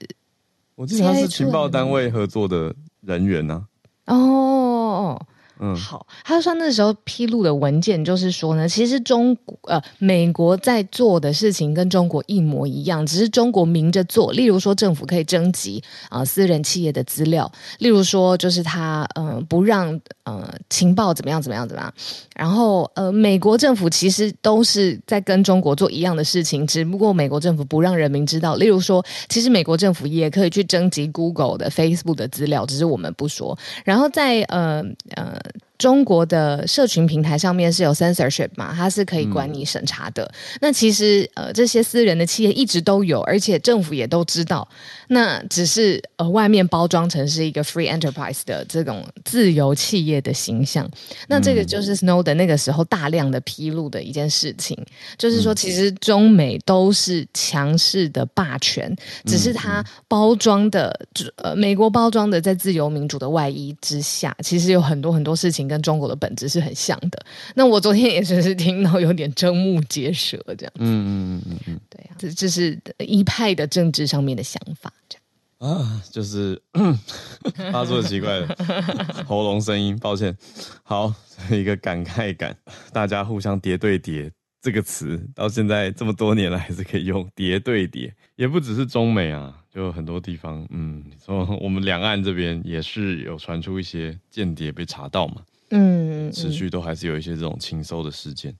[0.74, 3.66] 我记得他是情报单位合作的人员呢、
[4.04, 4.16] 啊。
[4.16, 5.26] 哦。
[5.62, 14.32] 嗯，好，他就说那时候披露的文件就是说呢，其实中国呃美国在做的事情跟中国一模一样，只是中国明着做。
[14.32, 21.92] 例如说，政府可以征集啊、呃、私人企业的资料，例如说就是他呃不让呃情报怎么样怎么样怎么样。
[22.34, 28.56] 然后呃美国政府其实都是在跟中国做一样的事情，只不过美国政府不让人民知道。
[28.56, 33.58] 例如说，其实美国政府也可以去征集 Google 的 Facebook 的资料，只是我们不说。
[33.84, 34.82] 然后在呃
[35.16, 35.38] 呃。
[35.80, 40.22] 中国的社群平台上面是有 censorship 嘛，它是可以管理审查的。
[40.24, 44.68] 嗯、那其实呃，这些私人的企业一直都有，而且政府也都知道。
[45.08, 50.86] 那只是呃，外面包装成是一个 free enterprise 的这种自由企业的形象。
[51.28, 54.76] 那这个就是 Snowden 那个时候大量的披露的一件事情，
[55.16, 60.94] 就是说其实中美都是强势的霸权，只是它包装的
[61.36, 65.69] 呃，美国包装的在自由民主的外衣之下，其实有很多很多事情。
[65.70, 67.24] 跟中国的本质是很像的。
[67.54, 70.72] 那我昨天也只是听到有点瞠目结舌这样。
[70.80, 75.22] 嗯嗯嗯嗯对啊，这这是一派的政治上面的想法这样。
[75.60, 76.60] 啊，就是
[77.72, 78.56] 发出了奇怪的
[79.26, 80.36] 喉咙声音，抱歉。
[80.82, 81.14] 好，
[81.50, 82.56] 一个感慨感，
[82.92, 84.30] 大家互相叠对叠
[84.62, 89.54] 这个词，到现在这么多年来还是可以用叠对叠，也不只是中美啊。
[89.72, 95.36] 就很多地方，嗯，从我们两岸这边也是有传出一些间谍被查到嘛。
[95.70, 98.54] 嗯，嗯，持续都还是有一些这种情收的事件，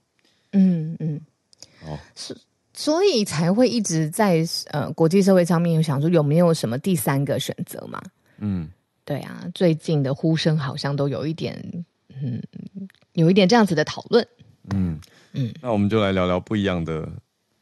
[0.52, 1.20] 嗯嗯，
[1.84, 2.36] 哦，是，
[2.72, 8.00] 所以才会一直在呃国际社会上面有想说有没有什么第三个选择嘛？
[8.38, 8.68] 嗯，
[9.04, 11.62] 对啊，最近的呼声好像都有一点，
[12.22, 12.42] 嗯，
[13.12, 14.26] 有一点这样子的讨论，
[14.70, 14.98] 嗯。
[15.32, 17.08] 嗯，那我们就来聊聊不一样的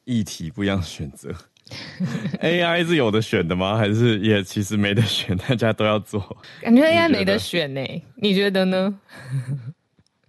[0.04, 1.30] 议题，不一样的选择。
[2.42, 3.76] AI 是有的选的吗？
[3.76, 5.36] 还是也其实没得选？
[5.36, 6.20] 大家都要做？
[6.60, 8.02] 感觉 AI 没得选呢、欸？
[8.16, 8.98] 你觉得呢？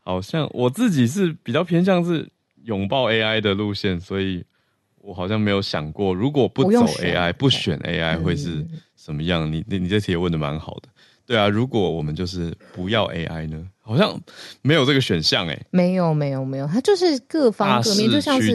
[0.01, 2.27] 好像我自己是比较偏向是
[2.63, 4.43] 拥抱 AI 的路线，所以
[4.97, 9.49] 我好像没有想过，如果不走 AI 不，不选 AI 会是什么样？
[9.49, 10.89] 嗯、你你你这题也问的蛮好的。
[11.25, 13.67] 对啊，如果我们就是不要 AI 呢？
[13.89, 14.15] 好像
[14.61, 15.65] 没有这个选项哎、欸。
[15.71, 18.53] 没有没有没有，它就是各方各面，就像是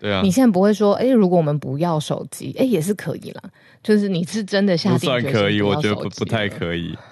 [0.00, 0.20] 对啊。
[0.22, 3.42] 你现在不会说，哎，如果我们不要手机，哎，也是可以啦。
[3.82, 6.96] 就是你是真的下定决心不，算可以，我觉得不不太可以。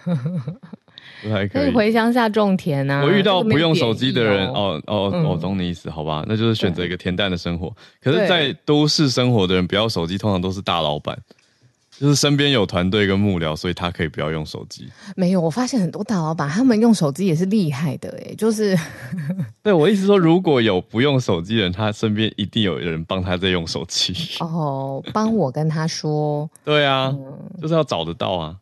[1.22, 3.02] 不太可以，可以回乡下种田啊！
[3.02, 6.24] 我遇到不用手机的人，哦哦，我、哦、懂你意思，好吧？
[6.26, 7.74] 那就是选择一个恬淡的生活。
[8.02, 11.16] 可是，在都市生活的人，不要手机，通常都是大老板，
[11.98, 14.88] 就是身边有团队跟幕僚，所以他可以不要用手机。
[15.16, 18.76] 没有，我发现很多大老板他们用手机也是厉害的，哎，就是。
[19.62, 24.14] 对我意思说，如果有不用手机的人，他身边一定有人帮他在用手机。
[24.40, 26.50] 哦，帮我跟他说。
[26.64, 28.56] 对啊，嗯、就是要找得到啊。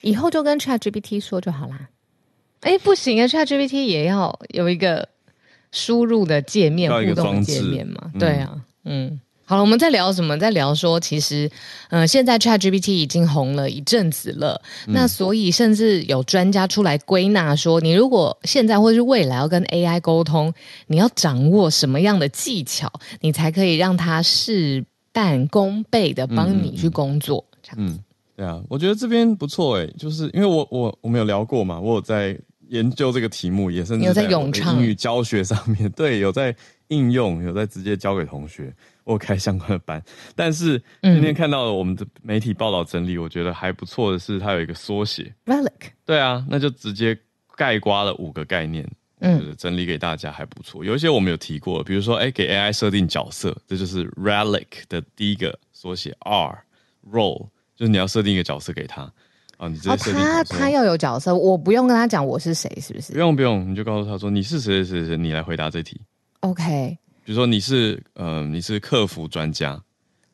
[0.00, 1.88] 以后就跟 ChatGPT 说就好啦。
[2.60, 5.08] 哎，不行啊！ChatGPT 也要有一个
[5.70, 8.10] 输入的界面，互动界面嘛？
[8.18, 10.38] 对啊，嗯，好了，我们在聊什么？
[10.38, 11.50] 在聊说，其实，
[11.88, 20.52] 嗯、呃，现在 ChatGPT 已经红了一阵子了，嗯、那所以甚至有专家出来归纳说，你如果现在或是未来要跟 AI 沟通，
[20.88, 24.84] 你要掌握什么样的技巧，你才可以让它事
[25.14, 27.42] 半功倍的帮你去工作？
[27.52, 27.94] 嗯、这样子。
[27.94, 28.04] 嗯
[28.36, 36.54] 对啊，我觉得这边不错诶，就是因为我我我们有聊过嘛，我有在研究这个题目，也甚至在咏唱英语教学上面，对，有在
[36.86, 38.72] 应用，有在直接教给同学，
[39.08, 40.02] 我有开相关的班。
[40.36, 45.90] 但是今天看到了我们的媒体报道整理，嗯、我觉得还不错的是，它有一个缩写，relic。
[46.04, 47.18] 对啊，那就直接
[47.56, 48.86] 概括了五个概念，
[49.20, 50.84] 嗯，整理给大家还不错。
[50.84, 57.48] 有一些我们有提过，比如说，哎，给 AI 设定角色，这就是 relic 的第一个缩写 R，role。
[57.74, 59.02] 就是你要设定一个角色给他
[59.56, 63.12] 啊，你直接设定、哦、他他要有角色，我不用跟他讲我是谁，是不是？
[63.12, 66.00] 不用不用，你就告诉他说你是谁谁谁谁，你来回答这题。
[66.40, 66.98] OK。
[67.28, 69.78] 比如说你是呃你是客服专家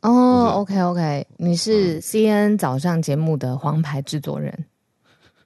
[0.03, 4.67] 哦，OK OK，你是 CNN 早上节目的黄牌制作人。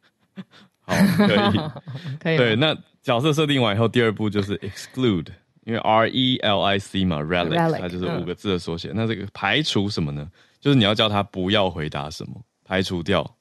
[0.85, 1.39] 好，可以
[2.21, 2.37] 可以。
[2.37, 5.29] 对，那角色设定完以后，第二步就是 exclude，
[5.65, 8.91] 因为 R E L I C 嘛，relic，它就是五个字的缩写。
[8.91, 10.31] 嗯、那这个排除什么呢？
[10.61, 13.39] 就是你要叫他不要回答什么，排除掉。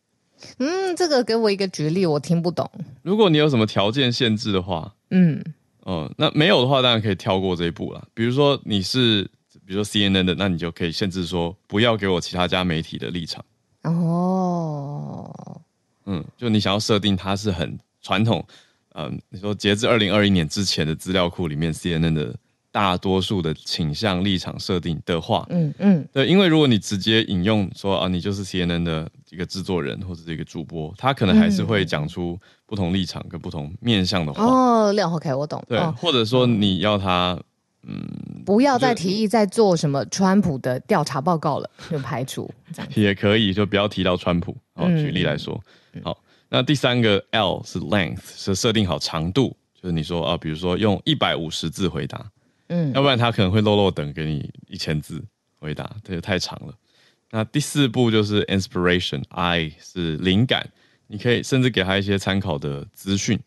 [0.59, 2.71] 嗯，这个给我一个举例，我听不懂。
[3.01, 5.43] 如果你有什么条件限制的话，嗯，
[5.87, 8.07] 哦、呃，那没有的话，当然可以跳过这一步了。
[8.13, 9.23] 比如说你是，
[9.65, 13.43] 比如说 CNN 的，那你就可以限制说，不要给我其他家媒体的立场。
[13.83, 15.61] 哦，
[16.05, 18.45] 嗯，就你想要设定它是很传统，
[18.95, 22.35] 嗯、呃，你说截至二零二一年之前的资料库里面，CNN 的。
[22.77, 34.45] 大多数的倾向立场设定的话，嗯嗯，对，因为如果你直接引用说啊，你就是 CNN 的一个制作人或者是一个主播，他可能还是会讲出不同立场跟不同面向的话。
[34.45, 35.59] 哦，六 OK，我懂。
[35.67, 37.35] 对，或者说你要他，
[37.81, 37.99] 嗯，
[38.45, 42.91] 不要再提议再做什么川普的调查报告了，就排除这样。
[42.93, 44.55] 也可以，就不要提到川普。
[44.75, 45.59] 好，举例来说，
[46.03, 46.15] 好，
[46.49, 52.23] 那第三个 L 是 length，是设定好长度，就是你说啊，比如说用一百五十字回答。
[52.67, 55.23] 嗯，要不然他可能会漏漏等给你一千字
[55.59, 56.73] 回答，这也太长了。
[57.31, 60.69] 那第四步就是 inspiration，I 是灵感，
[61.07, 63.37] 你可以甚至给他一些参考的资讯，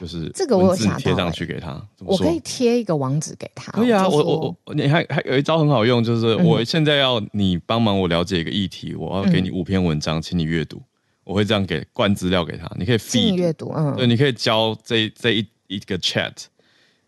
[0.00, 1.86] 就是这个我有想贴上去给他。
[1.98, 3.70] 我可以贴一个网址给他。
[3.72, 10.82] 可以啊，我我我，你还还有一招很好用，就是我现在要你帮忙我了解一个议题，我要给你五篇文章，请你阅读。
[11.22, 16.32] 我会这样给灌资料给他，你可以 feed 阅读，嗯，对，你可以教这这一一个 chat。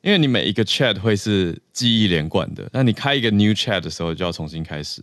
[0.03, 5.01] 因为你每一个 chat 会是记忆连贯的，那你开一个 new chat 的时候就要重新开始，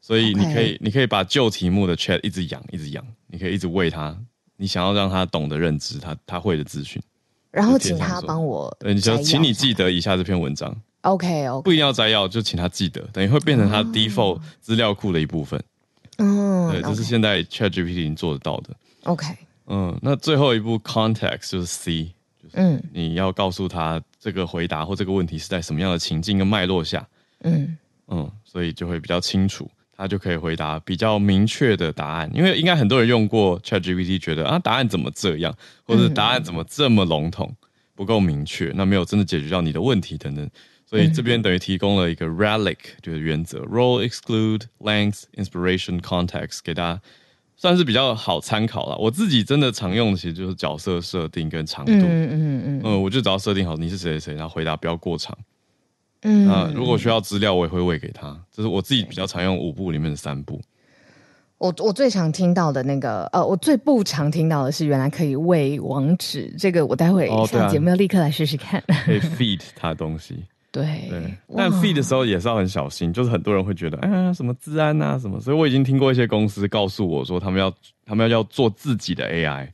[0.00, 4.16] 所以你可以.你可以把旧题目的 chat 一直养一直养，你可以一直喂它，
[4.56, 7.00] 你想要让它懂得认知他他会的资讯，
[7.52, 15.62] 然后请他帮我，对，你就请你记得以下这篇文章，OK OK，不一定要摘要，就请他记得，等于会变成他 default 资料库的一部分，
[16.18, 18.70] 嗯，对，这是现在 ChatGPT 已经做得到的
[19.04, 19.26] ，OK，
[19.66, 22.12] 嗯，那最后一步 context 就是 C。
[22.52, 27.06] 嗯，你要告诉他这个回答或这个问题是在什么样的情境跟脉络下，
[27.44, 32.28] 嗯嗯，所以就会比较清楚，他就可以回答比较明确的答案。
[32.34, 37.54] 因为应该很多人用过 ChatGPT，觉得啊答案怎么这样，或者答案怎么这么笼统，
[37.94, 40.50] 不够明确，那没有真的解决到你的问题等等。
[40.84, 47.00] 所以这边等于提供了一个 RELIC 就是原则：Role、Exclude、Length、Inspiration、Context 给大家。
[47.56, 48.96] 算是比较好参考了。
[48.98, 51.92] 我自己真的常用的其实就是角色设定跟长度。
[51.92, 52.80] 嗯嗯嗯嗯。
[52.84, 55.36] 呃，我就只要设定好你是谁谁谁，然后回答不要过长。
[56.22, 56.48] 嗯。
[56.48, 58.38] 啊，如果需要资料，我也会喂给他。
[58.52, 60.60] 这是我自己比较常用五步里面的三步。
[61.58, 66.54] 我我最常听到的那个，呃，我最不常听到的是原来可以喂网址。
[66.58, 68.84] 这个我待会下节目要立刻来试试看。
[69.06, 70.44] 可以 feed 他的东西。
[70.82, 77.72] 对，对，但 feed 的时候也是要很小心，就是很多人会觉得，哎呀，什么治安啊什么，所以我已经听过一些公司告诉我说，他们要
[78.04, 79.68] 他们要要做自己的 AI，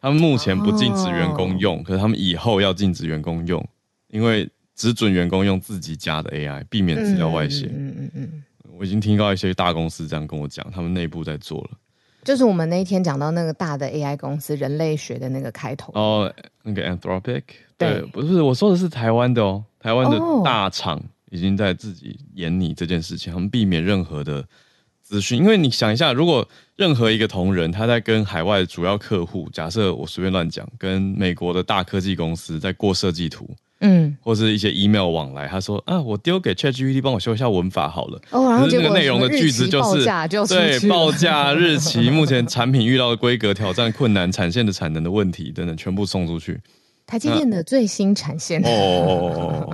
[0.00, 3.66] 他们目前不禁止员工用，可是他们以后要禁止员工用，
[4.08, 7.66] 因为只准员工用自己家的 AI，避免资料外泄。
[7.66, 8.42] 嗯嗯嗯，
[8.78, 11.70] 我已经听到一些大公司这样跟我讲，他们内部在做了。
[12.24, 15.92] 就是我们那一天讲到那个大的 AI 公司，人类学的那个开头。
[15.94, 17.42] 哦，那个 Anthropic，
[17.76, 20.98] 对，不是我说的是台湾的哦，台湾的大厂
[21.30, 24.42] 已经在自己演你这件事情，他们避免任何的。
[25.06, 33.46] 资讯，因为你想一下，如果任何一个同仁他在跟海外主要客户，假设我随便乱讲，跟美国的大科技公司在过设计图，
[33.80, 40.06] 嗯，或是一些 email 往来，他说啊，我丢给 ChatGPT 帮我修一下文法好了，哦，然后这个内容的句子就是
[40.48, 46.58] 对报价日期、目前产品遇到的规格挑战、困难、产线的产能的问题等等，全部送出去。
[47.06, 49.68] 台积电的最新产线哦。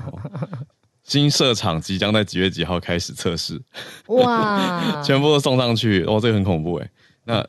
[1.03, 3.61] 新设厂即将在几月几号开始测试？
[4.07, 5.03] 哇！
[5.03, 6.89] 全部都送上去，哦，这个很恐怖哎。
[7.25, 7.45] 那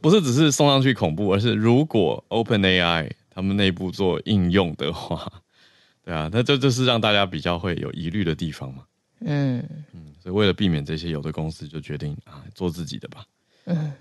[0.00, 5.30] 不是只是送上去恐怖，而是如果 OpenAI 他们内部做应用的话，
[6.04, 8.84] 对啊，那这就是让大家比较会有疑虑的地方嘛。
[9.20, 13.24] 嗯嗯，所以为了避免这些，有的公司就决定啊，做自己的吧。
[13.66, 13.92] 嗯。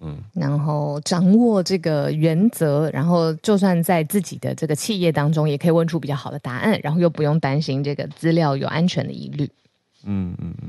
[0.00, 9.48] 嗯，然后掌握这个原则，然后就算在自己的这个企业当中，也可以问出比较好的答案，然后又不用担心这个资料有安全的疑虑。
[10.04, 10.68] 嗯嗯嗯，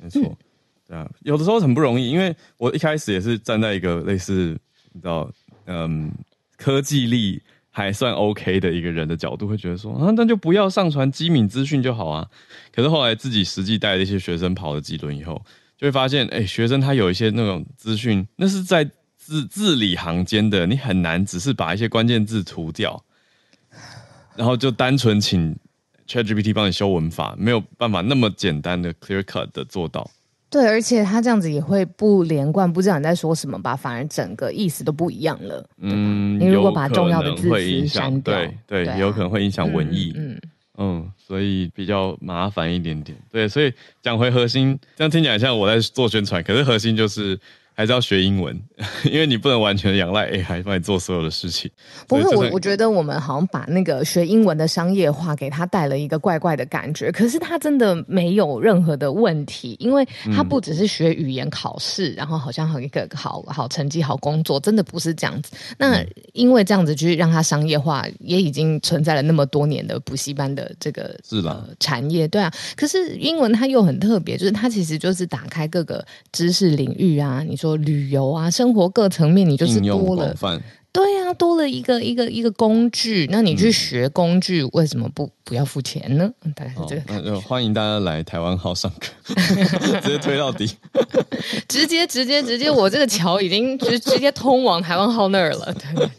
[0.00, 0.36] 没错，嗯、
[0.88, 4.58] 对啊，有的时候很不容易，因为我一开始也是站在一个类似
[4.92, 5.30] 你知道，
[5.66, 6.10] 嗯，
[6.56, 12.26] 科技力还算 OK 的一个人的角度，会觉得说啊，那就不要上传机敏资讯就好啊。
[12.72, 15.42] 可是后来自己实际带了一些学生跑了几轮以后。
[15.84, 18.82] 就会发现，哎、欸，学生他有一些那种资讯，那是在
[19.18, 23.04] 字字里行间的，你很难只是把一些关键字涂掉，
[24.34, 25.54] 然后就单纯请
[26.08, 30.10] ChatGPT 帮你修文法，没有办法那么简单的 clear cut 的做到。
[30.48, 35.68] 对，而且他这样子也会不连贯，不知道你在说什么吧，反而整个意思都不一样了。
[35.76, 40.14] 嗯，你如果把重要的字词删掉，对对，对啊、有可能会影响文意。
[40.16, 40.30] 嗯。
[40.32, 40.40] 嗯
[40.78, 43.16] 嗯，所以比较麻烦一点点。
[43.30, 47.38] 对，所以讲回核心，这样听起来像我在做宣传，可是核心就是。
[47.74, 48.58] 还是要学英文，
[49.04, 51.70] 因为你不能完全仰赖 AI 帮你做所有的事情。
[52.06, 57.10] 不过我我觉得我们好像把那个学英文的商业化给他带了一个怪怪的感觉。
[57.10, 65.52] 可是他真的没有任何的问题，因为他不只是学语言考试，嗯、然后好像有一个好好成绩、好工作，真的不是这样子。
[65.76, 72.52] 那因为这样子去让他商业化，也已经存在了那么多年的补习班的这个是吧、呃、产业，对啊。
[72.76, 77.74] 可是英文它又很特别，就是它其实就是打开各个知识领域啊，你说。
[77.84, 80.34] 旅游啊，生活各层面，你就是多了，
[80.92, 83.26] 对啊，多了一个一个一个工具。
[83.30, 86.30] 那你去学工具，嗯、为什么不不要付钱呢？
[86.54, 87.02] 大概是这个。
[87.08, 89.34] 那就欢迎大家来台湾号上课，
[90.00, 90.70] 直接推到底，
[91.68, 95.74] 直接直接直接，我这个桥已经直直接通往台湾号那儿了。
[95.74, 96.10] 对对对。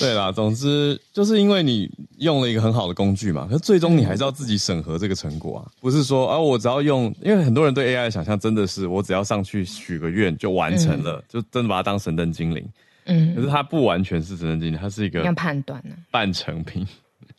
[0.00, 12.66] 对啦，总之就是因为你用了一个很好的工具嘛，可是最终你还是要自己审核这个成果啊，不是说啊我只要用，因为很多人对 AI 的想象真的是我只要上去许个愿就完成了，嗯、就真的把它当神灯精灵。
[13.06, 16.86] 嗯，可是它不完全是神灯精灵，它是一个要判断呢半成品。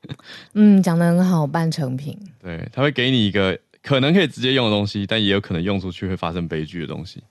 [0.54, 2.18] 嗯，讲的很好，半成品。
[2.42, 7.22] 对，它会给你一个可能可以直接用的东西，但也有可能用出去会发生悲剧的东西。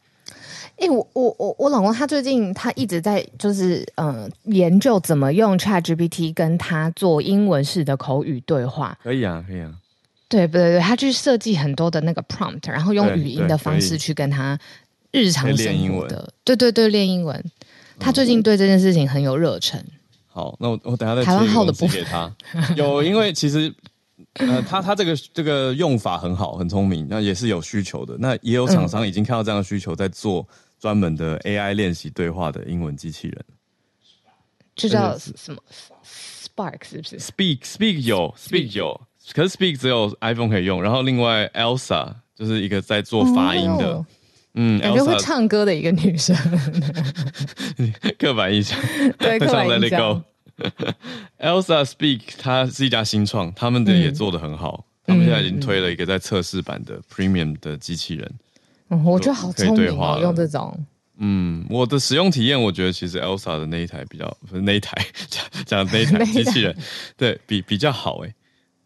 [0.80, 8.98] 哎、欸，我我我我老公他最近他一直在就是嗯、呃、研究怎么用 ChatGPT 跟他做英文式的口语对话。
[9.02, 9.70] 可以啊，可以啊。
[10.26, 14.58] 对不对对，他去设计很多的那个 prompt，然后用语音的方式去跟他
[15.10, 17.44] 日常生活的，对对对，练英文。
[17.98, 19.84] 他最近对这件事情很有热忱。
[20.28, 22.34] 好，那我我等下再台湾号的补给他。
[22.74, 23.70] 有，因为其实
[24.34, 28.16] 呃，他他这个这个用法很好，很聪明，那也是有需求的。
[28.18, 30.46] 那也有厂商已经看到这样的需求，在做。
[30.80, 33.44] 专门的 AI 练习对话的英文机器人，
[34.74, 35.62] 这叫什么
[36.02, 38.98] Spark 是不是？Speak Speak 有 Speak 有，
[39.34, 40.82] 可是 Speak 只有 iPhone 可以用。
[40.82, 44.04] 然后另外 Elsa 就是一个在做发音的，
[44.54, 46.34] 嗯，感觉会唱歌的一个女生。
[48.18, 48.80] 刻板印象，
[49.18, 50.24] 对， 刻板印象。
[51.38, 54.86] Elsa Speak 它是一家新创，他们的也做得很好。
[55.04, 58.34] 他们现在已经推了一个在测试版的 Premium 的机器人。
[58.90, 60.78] 嗯、我觉得好聪明哦，用这种。
[61.22, 64.96] 嗯，我的使用体验，我觉得其实 Elsa 的那一台比较不是那一台
[65.28, 66.76] 讲讲那一台 机器人，
[67.16, 68.34] 对比比较好诶，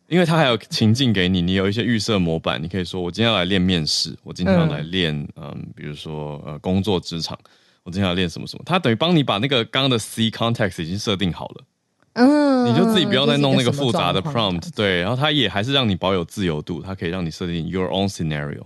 [0.09, 7.39] 因为它还有情境给你，你有一些预设模板，你可以说我今天要来练面试，我今天要来练嗯，嗯，比如说呃工作职场，
[7.85, 11.65] 我今天要练什么什么，它等于帮你把那个刚刚的 C context 已经设定好了，
[12.15, 18.65] 嗯，你就自己不要再弄那个复杂的 prompt，对，然后它也还是让你保有自由度，它可以让你设定 your own scenario。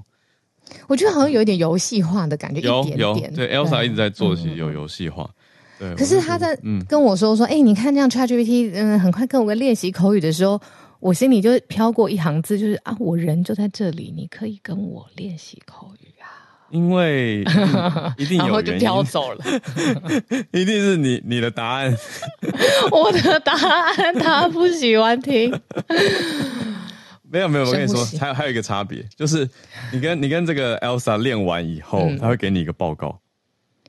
[0.86, 2.84] 我觉得好像有一点游戏化的感觉，有。
[2.96, 5.28] 有对，Elsa 一直在做，其实有游戏化。
[5.78, 6.58] 对，可是他在
[6.88, 10.60] 跟我说说，哎、嗯欸，你看这样 ChatGPT，嗯，很快跟我们练习口语的时候，
[11.00, 16.26] 我心里就飘过一行字，就是啊，我人就在这里，你可以跟我练习口语啊。
[16.70, 17.40] 因为
[18.18, 19.42] 一定有然后就飘走了，
[20.52, 21.96] 一定是你你的答案，
[22.92, 25.50] 我的答案他不喜欢听。
[27.30, 29.48] 没有没有，我跟你说，还有还有一个差别，就是
[29.92, 33.20] 你跟你跟这个 Elsa 练完以后，嗯、他会给你一个报告。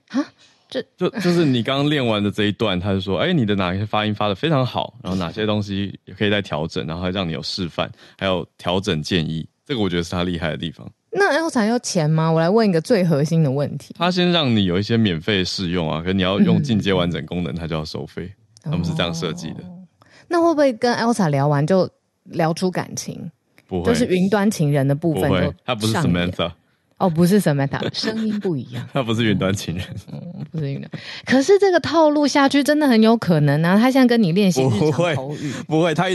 [0.09, 0.25] 啊，
[0.67, 9.47] 这就就是你刚刚练完的这一段，他就说，哎，你的哪些发音发的非常好，然后哪些东西也可以再调整，然后还让你有示范，还有调整建议。
[9.65, 10.85] 这个我觉得是他厉害的地方。
[11.11, 12.29] 那 Elsa 要钱吗？
[12.29, 13.95] 我来问一个最核心的问题。
[13.97, 18.31] 他先让你有一些免费试用啊，可是你要用进阶完整功能，他就要收费。
[18.65, 19.63] 嗯、他们是这样设计的。
[19.63, 19.87] 哦、
[20.27, 21.89] 那会不会跟 Elsa 聊完就？
[22.31, 23.29] 聊出感情，
[23.67, 25.29] 不会，就是云端情人的部分。
[25.29, 26.51] 不会，他不是 Samantha，
[26.97, 28.87] 哦，不是 Samantha， 声音不一样。
[28.93, 30.21] 他不是云端情人，嗯，
[30.51, 30.89] 不是云端。
[31.25, 33.77] 可是这个套路下去，真的很有可能啊！
[33.77, 35.15] 他现在跟你练习不会，
[35.67, 35.93] 不会。
[35.93, 36.07] 他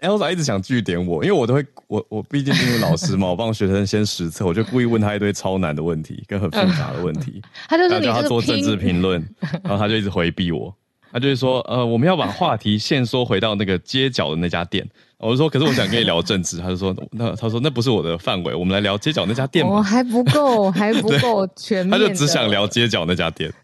[0.00, 7.40] Elsa 一直想据点我，因为我都会，我我毕竟是老师嘛， 我帮学生先实测，我就故意问他一堆超难的问题，跟很复杂的问题。
[7.68, 9.24] 他就说你叫他做政治评论，
[9.62, 10.74] 然后他就一直回避我。
[11.12, 14.84] 他就是说，呃，我们要把话题线缩回到那个街角的那家店。
[15.22, 16.58] 我就说，可是我想跟你聊政治。
[16.62, 19.70] 他就说，那他说那不是我的范围，我们来聊街角那家店吧。
[19.70, 21.90] 我、哦、还不够，还不够全面。
[21.90, 23.52] 他就只想聊街角那家店。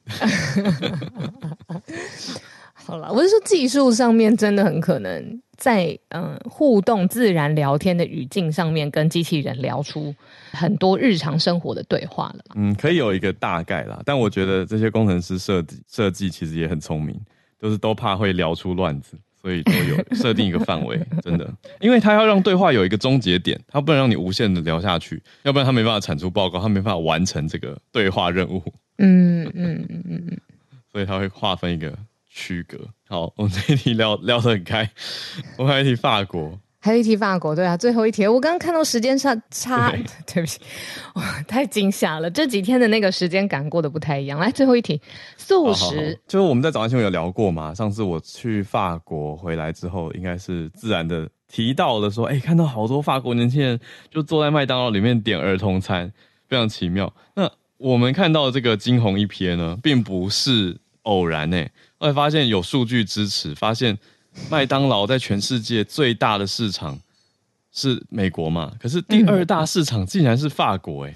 [2.72, 10.14] 好了，我是说技术上面真的很可能在嗯互动自然聊天的语境上面，跟机器人聊出
[10.52, 12.44] 很多日常生活的对话了。
[12.54, 17.14] 嗯，可以有一个大概啦，但我觉得这些工程师设计设计其实也很聪明，
[17.60, 19.18] 就是都怕会聊出乱子。
[19.40, 21.48] 所以都有 设定一个范围，真的，
[21.80, 28.62] 因为他要让对话有一个终结点，他不能让你无限的聊下去，要不然他没办法产出报告，他没办法完成这个对话任务。
[28.98, 30.38] 嗯嗯嗯嗯嗯，
[30.90, 31.96] 所以他会划分一个
[32.28, 32.78] 区隔。
[33.08, 34.90] 好，我们这一题聊聊得很开，
[35.56, 36.58] 我们还有一题法国。
[36.80, 40.60] 还有一题法国，对啊，最后一题，我刚刚看到时间差差，对， 对不起，
[41.14, 44.38] 哇，太惊吓了，这几天的那个时间感过得不太一样。
[44.38, 45.00] 来，最后一题，
[45.36, 47.74] 素食，好好好，就是我们在早安新闻有聊过嘛？
[47.74, 56.12] 上次我去法国回来之后，应该是自然的提到了说，哎，看到好多法国年轻人就坐在麦当劳里面点儿童餐，
[56.46, 57.12] 非常奇妙。
[57.34, 63.98] 那我们看到这个惊鸿一瞥呢，并不是偶然诶，后来发现有数据支持，发现。
[64.50, 66.98] 麦当劳在全世界最大的市场
[67.72, 68.72] 是美国嘛？
[68.80, 71.14] 可是第二大市场竟然是法国哎！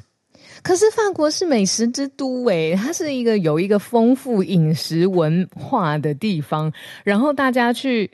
[0.63, 6.73] 可是法国是美食之都哎、欸，它是一个有一个丰富饮食文化的地方，
[7.05, 8.11] 然后大家去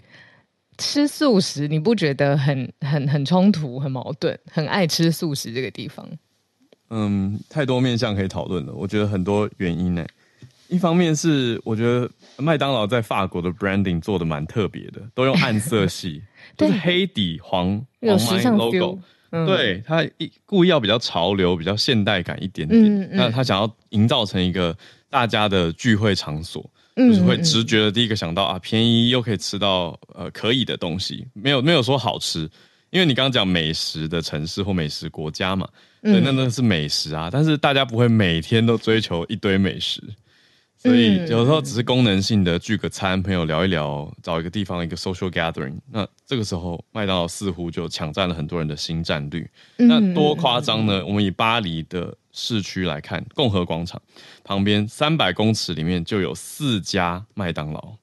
[0.78, 4.38] 吃素食，你不觉得很很很冲突、很矛盾？
[4.50, 6.08] 很爱吃素食这个地方？
[6.90, 8.72] 嗯，太多面向可以讨论了。
[8.72, 10.08] 我觉得很多原因呢、欸。
[10.68, 16.22] 一方面是我觉得麦当劳在法国的 branding 做的蛮特别的，都用暗色系，
[16.56, 18.98] 都是黑底黄黄 logo，
[19.30, 22.82] 嗯、对，他一故意要比较潮流、比较现代感一点点。
[22.84, 24.76] 嗯嗯、那他想要营造成一个
[25.08, 32.40] 大家的聚会场所，嗯、就是会直觉的第一个想到啊，便宜又可以吃到呃可以的东西，没有没有说好吃，
[32.90, 35.66] 因为你刚刚讲美食的城市或美食国家嘛，
[36.02, 40.02] 对，那那是美食啊，但是大家不会每天都追求一堆美食。
[40.78, 45.76] 所以有时候只是功能性的聚个餐，朋友聊一聊，找一个地方一个 social gathering。
[45.90, 49.50] 那这个时候，麦当劳似乎就抢占了很多人的新战率。
[49.76, 51.04] 那多夸张呢？
[51.04, 54.00] 我们以巴黎的市区来看，共和广场
[54.44, 57.96] 旁边三百公尺里面就有四家麦当劳，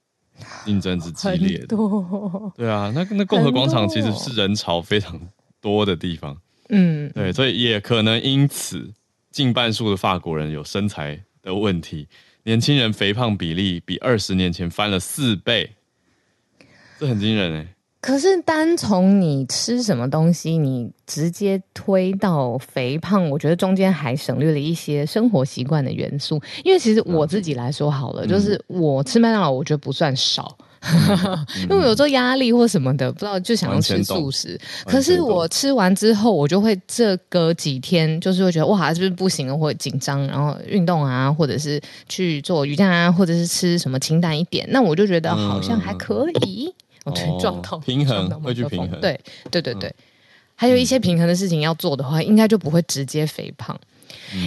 [0.66, 1.68] 竞争之激烈的。
[1.68, 5.18] 多对啊，那那共和广场其实是人潮非常
[5.62, 6.36] 多的地方。
[6.68, 8.92] 嗯，对，所以也可能因此，
[9.30, 12.06] 近半数的法国人有身材的问题。
[12.46, 15.72] 年轻人肥胖比例比二十年前翻了四倍，
[16.96, 17.66] 这很惊人哎。
[18.00, 26.40] 可是单从你吃什么东西，你直接推到肥胖，我觉得中间还省略了一些生活习惯的元素。
[26.62, 30.56] 因为其实我自己来说好了，嗯、就是我吃麦当劳，我觉得不算少。
[31.68, 34.58] 因为有时候压力或什么的，不知道就想要吃素食。
[34.84, 46.72] 可是我吃完之后，我就会这隔几天，就是会觉得哇，是不是不行了，或者紧张，然后运动啊，或者是去做瑜伽啊，或者是吃什么清淡一点，那我就觉得好像还可以。
[47.04, 49.00] 我撞到平衡，会去平衡。
[49.00, 49.18] 对
[49.50, 49.94] 对对对，
[50.54, 53.78] 还有一些平衡的事情要做的话，应该就不会直接肥胖。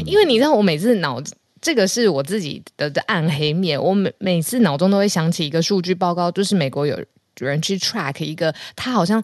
[0.05, 1.33] 因为你知道，我每次脑子。
[1.61, 6.97] 这个是我自己的暗黑面，我每每次脑中都会想起一个数据报告，就是美国有
[7.39, 9.23] 有人去 track 一个，他好像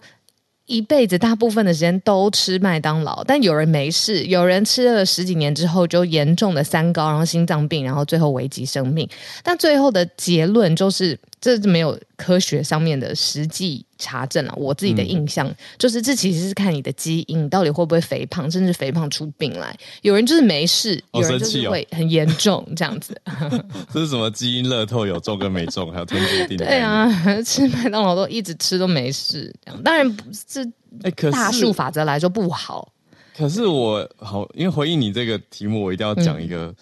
[0.66, 9.08] 一辈子大部分的时间都吃麦当劳，但有人没事，有人吃了十几年之后就严重的三高，然后心脏病，然后最后危及生命。
[9.42, 14.54] 但最后的结论就是，这没有科学上面的实际查证了。
[14.56, 19.76] 我自己的印象、嗯、就是，这其实是看你的基因，你到底会不会肥胖，甚至肥胖出病来。
[20.02, 23.20] 有人就是没事，有人就是会很严重这样子。
[23.92, 26.56] 这是什么基因乐透有中跟没中，还有天注定？
[26.56, 27.06] 对啊，
[27.42, 30.68] 吃麦当劳都一直吃都没事，这样当然不是。
[31.02, 32.90] 哎，可是大数法则来说不好。
[33.36, 36.74] 可是我好，因为回应你这个题目，我一定要讲一个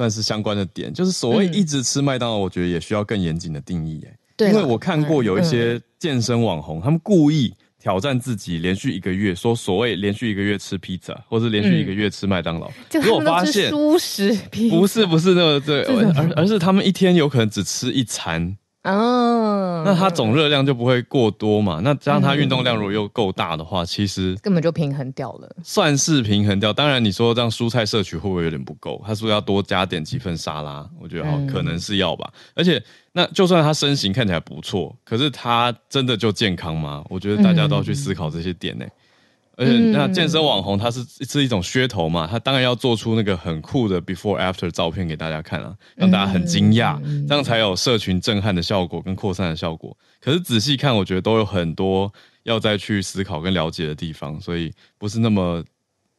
[0.00, 4.02] 算是相关的点，嗯、就是所谓一直吃麦当劳，我觉得也需要更严谨的定义。
[4.06, 14.34] 哎，对，因为我看过有一些健身网红，嗯、他们故意挑战自己，连续一个月说所谓连续一个月吃披萨，或是连续一个月吃麦当劳，结果、发现素食
[14.70, 18.56] 不是不是那个对，而而是他们一天有可能只吃一餐。
[18.82, 21.80] 哦，那它总热量就不会过多嘛？
[21.84, 26.72] 那加上它运动量如果又够大的话，其实根本就平衡掉了，算是平衡掉。
[26.72, 29.02] 当然，你说这样蔬菜摄取会不会有点不够？
[29.06, 32.32] 他说要多加点几份沙拉，我觉得好可能是要吧。
[32.54, 37.04] 而且，那就算他身形看起来不错，可是他真的就健康吗？
[37.10, 38.92] 我觉得大家都要去思考这些点呢、欸。
[39.56, 46.98] 而且，那健身网红他是是一种噱头嘛，他当然要做出那个很酷的 before after 照片给大家看啊，让大家很惊讶，
[47.28, 49.94] 这样才有社群震撼的效果跟扩散的效果。
[50.18, 52.10] 可是仔细看，我觉得都有很多
[52.44, 55.62] 要再去思考跟了解的地方，所以不是那么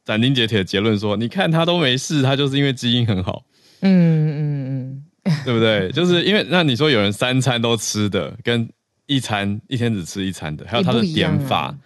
[0.04, 3.44] 斩钉截铁的结论说，你看他都没事，他就是因为基因很好。
[3.80, 5.90] 嗯嗯嗯，对不对？
[5.90, 8.68] 就是因为那你说有人三餐都吃的，跟
[9.06, 11.76] 一餐一天只吃一餐的，还有他的点法。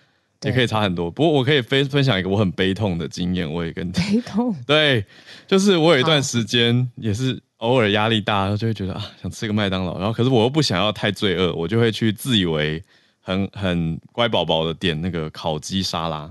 [0.43, 5.05] 也可以差很多，不过我可以分分享一个我很悲痛的经验，我也跟悲痛 对，
[5.47, 12.83] 就是我有一段时间也是偶尔压力大，就会觉得啊想吃个麦当劳，然后可是我又不想要太罪恶，我就会去自以为
[13.21, 16.31] 很很乖宝宝的点那个烤鸡沙拉。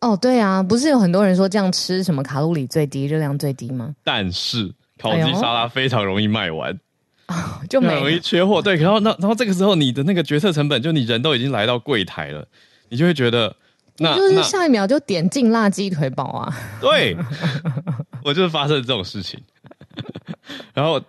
[0.00, 3.94] 哦，对啊，不是有很多人说这样吃什么卡路里最低、热量最低吗？
[4.04, 6.78] 但是烤鸡沙拉非常容易卖完，
[7.26, 8.60] 哎哦、就很容易缺货。
[8.60, 12.46] 对，然后那然后这个时候你的那个决策成本，就你人都已经来到柜台了。
[12.94, 13.52] 你就会觉得，
[13.98, 16.56] 那就是下一秒就点进辣鸡腿堡啊！
[16.80, 17.16] 对，
[18.22, 19.42] 我就是发生这种事情，
[20.72, 21.02] 然后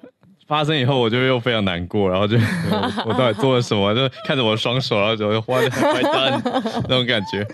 [0.48, 2.38] 发生以后，我就又非常难过，然后就
[2.72, 3.94] 我， 我到底做了什么？
[3.94, 6.42] 就看着我的双手，然后就花的很快单
[6.90, 7.48] 那种感觉。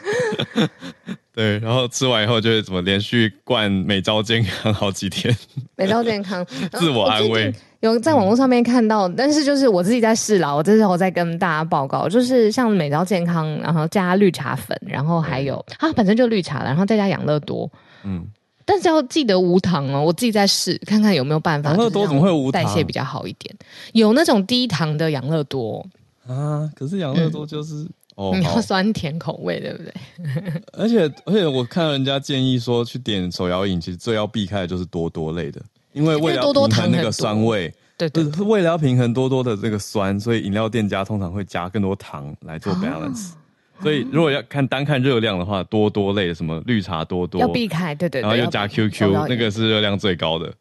[1.35, 5.35] 对，然后吃完以后就会怎么连续灌美招健康好几天，
[5.75, 7.53] 美招健康自我安慰。
[7.81, 10.53] 有在网络上面看到，嗯、但是就是我自己在试啦。
[10.53, 17.69] 我这时候在跟大家报告，就是像美招健康，然后加绿茶粉，然后还有它、本身就绿茶了，然后再加养乐多。
[18.03, 18.25] 嗯，
[18.65, 20.03] 但是要记得无糖哦。
[20.03, 21.71] 我自己在试，看看有没有办法。
[21.71, 22.63] 养乐多怎么会无糖？
[22.63, 23.53] 代谢比较好一点，
[23.93, 25.83] 有那种低糖的养乐多
[26.27, 26.69] 啊。
[26.75, 29.93] 可是养乐多就是、嗯、哦， 你要酸甜口味，对不对？
[30.73, 35.59] 而且而且我看人家建议说，去点手摇饮，其实最要避开的就是多多类的。
[35.93, 43.31] 因为为了平衡那个酸味，对对，为了要平衡多多的这个酸，所以饮料店家通常会加更多糖来做 balance。
[43.31, 43.35] 哦、
[43.83, 50.53] 所以如果要看单看热量的话，多多类什么绿茶多多要避开，对对，对，然后又加 QQ，那个是热量最高的。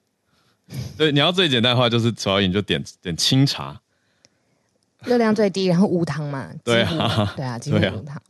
[0.97, 3.81] 对，你要最简单的话，就是手摇饮就点点清茶。
[5.05, 8.21] 热量最低，然后无糖嘛， 对啊，对啊，几乎无糖。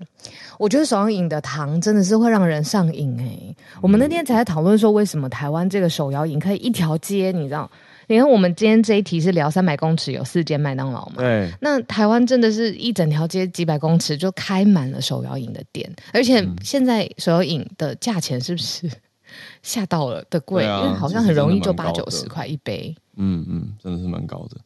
[0.58, 3.56] 我觉得手摇饮的糖真的是会让人上瘾哎、欸。
[3.58, 7.32] 嗯、我们那天才在讨论说，为什么台湾这个手摇饮可以一条街？
[7.32, 7.70] 你知道？
[8.06, 11.14] 你看我们今天这一题是聊三百公尺有四间麦当劳嘛？
[11.18, 11.50] 对。
[11.60, 18.90] 那台湾真的是一整条街几百公尺就开满了手摇饮的店，而且现在手摇饮的价钱是不是
[19.62, 20.66] 吓到了的贵？
[20.66, 22.94] 啊、因为好像很容易就八九十块一杯。
[23.16, 24.56] 嗯嗯，真的是蛮高的。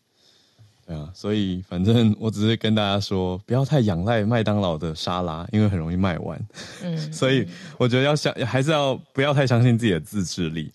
[0.87, 6.39] 对啊，所以反正 我只是跟大家说，不要太仰赖麦当劳的沙拉，因为很容易卖完。
[6.82, 7.47] 嗯， 所以
[7.78, 10.70] 我觉得要相，还是要不要太相信自己的自制力。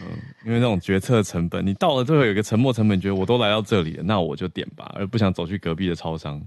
[0.00, 0.06] 嗯，
[0.46, 6.42] 因为那种决策成本，你到了最后有一个沉没成本，觉得我都来到这里了，那我就点吧，而不想走去隔壁的超商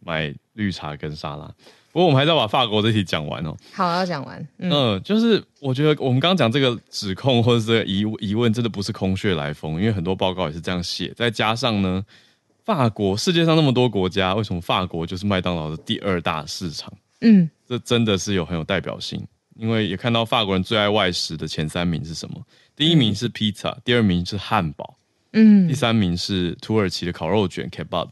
[0.00, 1.50] 买绿茶跟沙拉。
[1.90, 3.56] 不过我们还是要把法国这题讲完哦。
[3.72, 4.46] 好，要讲完。
[4.58, 11.12] 嗯，嗯，就是我觉得我们刚刚讲这个指控或者是这个疑疑问，真的不是空穴来风，因为很多报告也是这样写。
[11.16, 12.04] 再加上呢。
[12.66, 16.92] 法国，世界上那么多国家，为什么法国就是麦当劳的第二大市场？
[17.20, 22.42] 嗯，这真的是有很有代表性，因为也看到法国人最爱外食的前三名是什么？
[22.74, 24.98] 第一名是披萨，第二名是汉堡，
[25.32, 28.08] 嗯，第三名是土耳其的烤肉卷 kebab。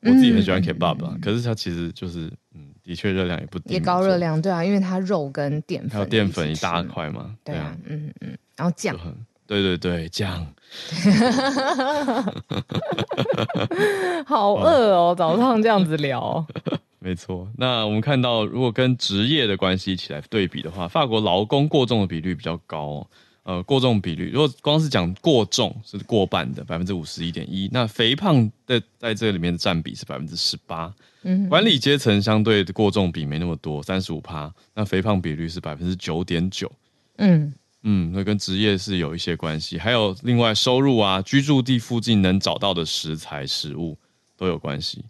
[0.00, 8.98] 我自己很喜欢 kebab 啊，可是它其实就是，嗯，的确热量也不低，也高热量，对啊，因为它肉跟淀粉还有淀粉一大块嘛，对啊，嗯嗯，然后酱。
[9.50, 10.46] 对对对，这样，
[14.24, 15.12] 好饿哦！
[15.18, 16.46] 早上这样子聊，
[17.00, 17.48] 没错。
[17.58, 23.04] 那我们看到，如果跟职业的关系一起来对比的话，法国劳工过重的比率比较高。
[23.42, 30.94] 呃，过重比率，如果光是讲过重是过半的百分之五十一点一，那肥胖的在这里面的占比是百分之十八。
[31.22, 36.70] 嗯，管理阶层相对的过重比没那么多，三十五趴，那肥胖比率是百分之九点九。
[37.16, 37.52] 嗯
[37.82, 43.96] 嗯，那跟职业是有一些关系，还有另外收入啊，居住地附近能找到的食材、食物
[44.36, 45.04] 都有关系。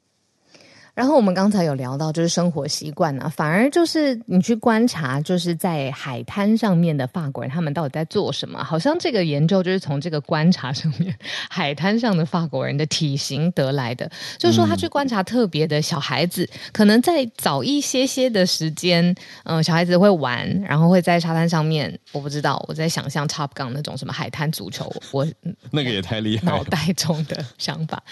[1.01, 8.63] 然后我们刚才有聊到，就是生活习惯啊，反而就是你去观察，就是在海滩上面的法国人，他们到底在做什么？
[8.63, 11.17] 好像这个研究就是从这个观察上面，
[11.49, 14.11] 海滩上的法国人的体型得来的。
[14.37, 19.03] 就是说，他去观察特别的小孩子，嗯、可能在早一些些的时间，
[19.45, 25.27] 嗯、呃，小孩子会玩，然后会在沙滩上面，我不知道，我在想象 Top Gun 那种什么海滩足球，我
[25.73, 28.03] 那个也太厉害了，脑袋中的想法。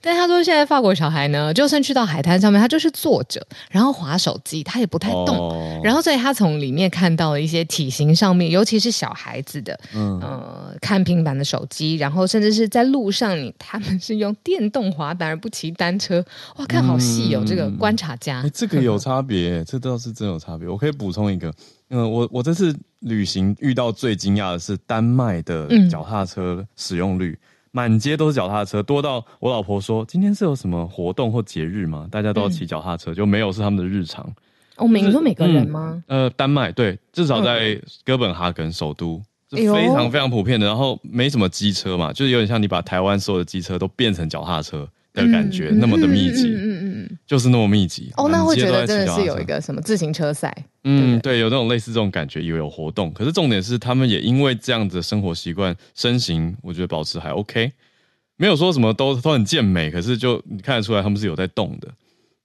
[0.00, 2.37] 但他说，现在法国小孩呢，就算去到海滩。
[2.40, 5.36] 上面他就是坐着，然后滑手机，他也不太动。
[5.36, 5.86] Oh.
[5.86, 16.24] 然后所以他从里面看到了一些体型上面，尤其是小孩子的，嗯、呃，看平板的手机，然后甚至是在路上，你他们是用电动滑板而不骑单车。
[16.56, 20.68] 哇，看好细哦，嗯、这个观察家，欸、这个有差别，这倒是真有差别。
[20.68, 21.52] 我可以补充一个，
[21.90, 27.30] 嗯，我我这次旅行遇到最惊讶的是丹麦的脚踏车使用率。
[27.32, 32.08] 嗯满街都是脚踏车，多到我老婆说：“今天是有什么活动或节日吗？
[32.10, 34.24] 大家都要骑脚踏车，嗯、就没有是他们的日常。”
[34.76, 36.02] 哦，每个每个人吗？
[36.06, 40.66] 嗯、呃，丹麦对，至少在哥本哈根首都、非常非常普遍的。
[40.66, 44.88] 然后没什么机车嘛，就是有点像你把台湾所有的机车都变成脚踏车。
[45.14, 46.67] 的感觉那么的密集，嗯
[47.26, 48.12] 就是那么密集。
[48.16, 50.54] 哦，那会觉得真的是有一个什么自行车赛？
[50.84, 53.12] 嗯，对，有那种类似这种感觉，以为有活动。
[53.12, 57.72] 可是重点是，他们也因为这样子的生活习惯，身形我觉得保持还 OK，
[58.36, 59.90] 没有说什么都都很健美。
[59.90, 61.88] 可是就你看得出来，他们是有在动的。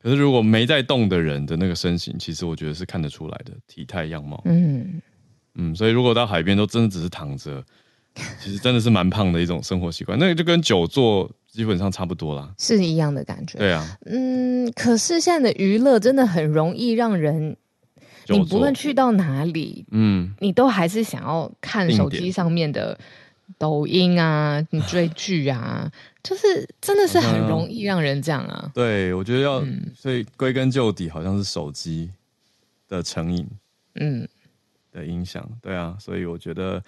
[0.01, 4.41] 可是如果没在动的人的那个身形，其实我觉得是看得出来的体态样貌。
[4.45, 5.01] 嗯
[5.55, 7.64] 嗯，所以如果到海边都真的只是躺着，
[8.41, 10.18] 其实真的是蛮胖的一种生活习惯。
[10.20, 11.32] 那个就跟久坐。
[11.54, 13.60] 基本上差不多啦，是一样的感觉。
[13.60, 17.56] 对啊，嗯，可是现在的娱乐真的很容易让人，
[18.28, 22.97] 你不论去到哪里，嗯，你都还是想要看手机上面的
[23.60, 25.91] 抖音啊，你追剧啊，
[26.24, 28.72] 就是真的是很容易让人这样啊。
[28.74, 32.10] 对，我觉得要，嗯、所以归根究底，好像是手机
[32.89, 33.47] 的成瘾，
[33.93, 34.28] 嗯，
[34.91, 35.47] 的影响。
[35.62, 36.84] 对啊，所以我觉得。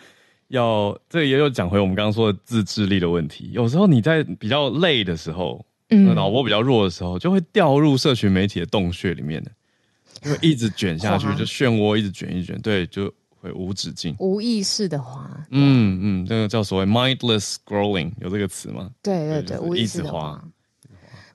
[0.50, 3.50] 要这也有讲回我们刚刚说的自制力的问题。
[3.54, 9.52] 有时候你在比较累的时候，嗯，脑波比较弱的时候，就会掉入社群媒体的洞穴里面的，
[10.22, 15.30] 就会一直卷下去，就漩涡一直卷一直卷，对，就会无止境，无意识的滑。
[15.52, 18.90] 嗯嗯，这个叫所谓 mindless scrolling，有这个词吗？
[19.02, 20.44] 对对对，无意识的滑。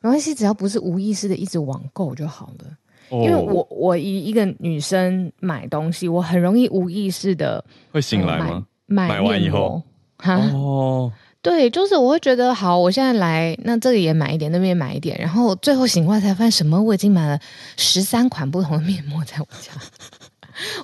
[0.02, 2.76] 没关系，只要不是无意识的一直网购就好了。
[3.12, 8.64] 因为我我一一个女生买东西，我很容易无意识的会醒来吗？
[8.90, 9.80] 买完以后，
[10.18, 16.82] 哈哦，对，就是我会觉得好，我现在来，那这里也买一点，那边也买一点，然后最后醒过来才发现，什么？
[16.82, 17.38] 我已经买了
[17.76, 19.72] 十三款不同的面膜在我家，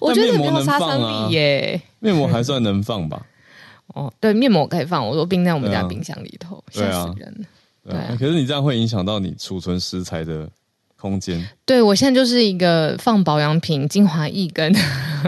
[0.01, 0.99] 我觉得没有杀伤
[1.29, 1.83] 力耶。
[1.99, 3.27] 面膜还算能放吧？
[3.95, 7.47] 哦，对，面膜可以放，我都冰在我们家冰箱里头，吓死人了。
[7.89, 10.49] 对啊，可是你这样会影响到你储存食材的
[10.97, 11.47] 空间。
[11.65, 14.75] 对，我现在就是一个放保养品、精华液跟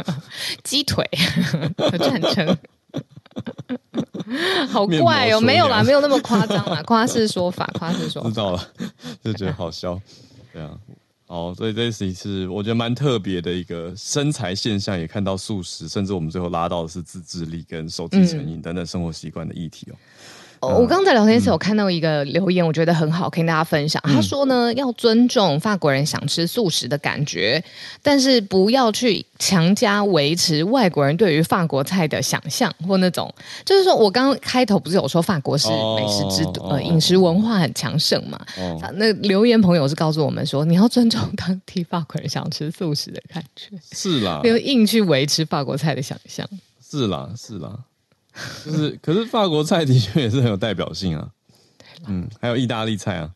[0.65, 1.09] 鸡腿，
[1.99, 2.57] 战争。
[4.69, 8.29] 好怪哦，没有啦，没有那么夸张啦，夸饰说法，夸饰说法。
[8.29, 8.69] 知道了，
[9.23, 9.99] 就觉得好笑。
[10.53, 10.71] 对啊，
[11.29, 19.95] 哦，所以这是一次我觉得蛮特别的一个身材现象，也看到素食，甚至我们最后拉到的是自制力跟手机成瘾等等生活习惯的议题哦。
[20.61, 24.03] 哦，我刚在聊天时有看到一个留言，我觉得很好，可以跟大家分享。
[24.05, 27.63] 他说呢，要尊重法国人想吃素食的感觉，
[28.03, 33.33] 但是不要去强加维持外国人对于法国菜的想象或那种。
[33.65, 38.39] 就是说我刚刚开头不是有说法国是美食之都，呃，饮食文化很强盛嘛？
[38.95, 43.71] 那留言朋友是告诉我们说，你要尊重当地法国人想吃素食的感觉。
[43.93, 46.47] 是啦，不要硬去维持法国菜的想象。
[46.91, 47.79] 是啦，是啦。
[48.65, 51.29] 就是，可是法国菜的确也是很有代表性啊，
[52.07, 53.31] 嗯，还有意大利菜啊，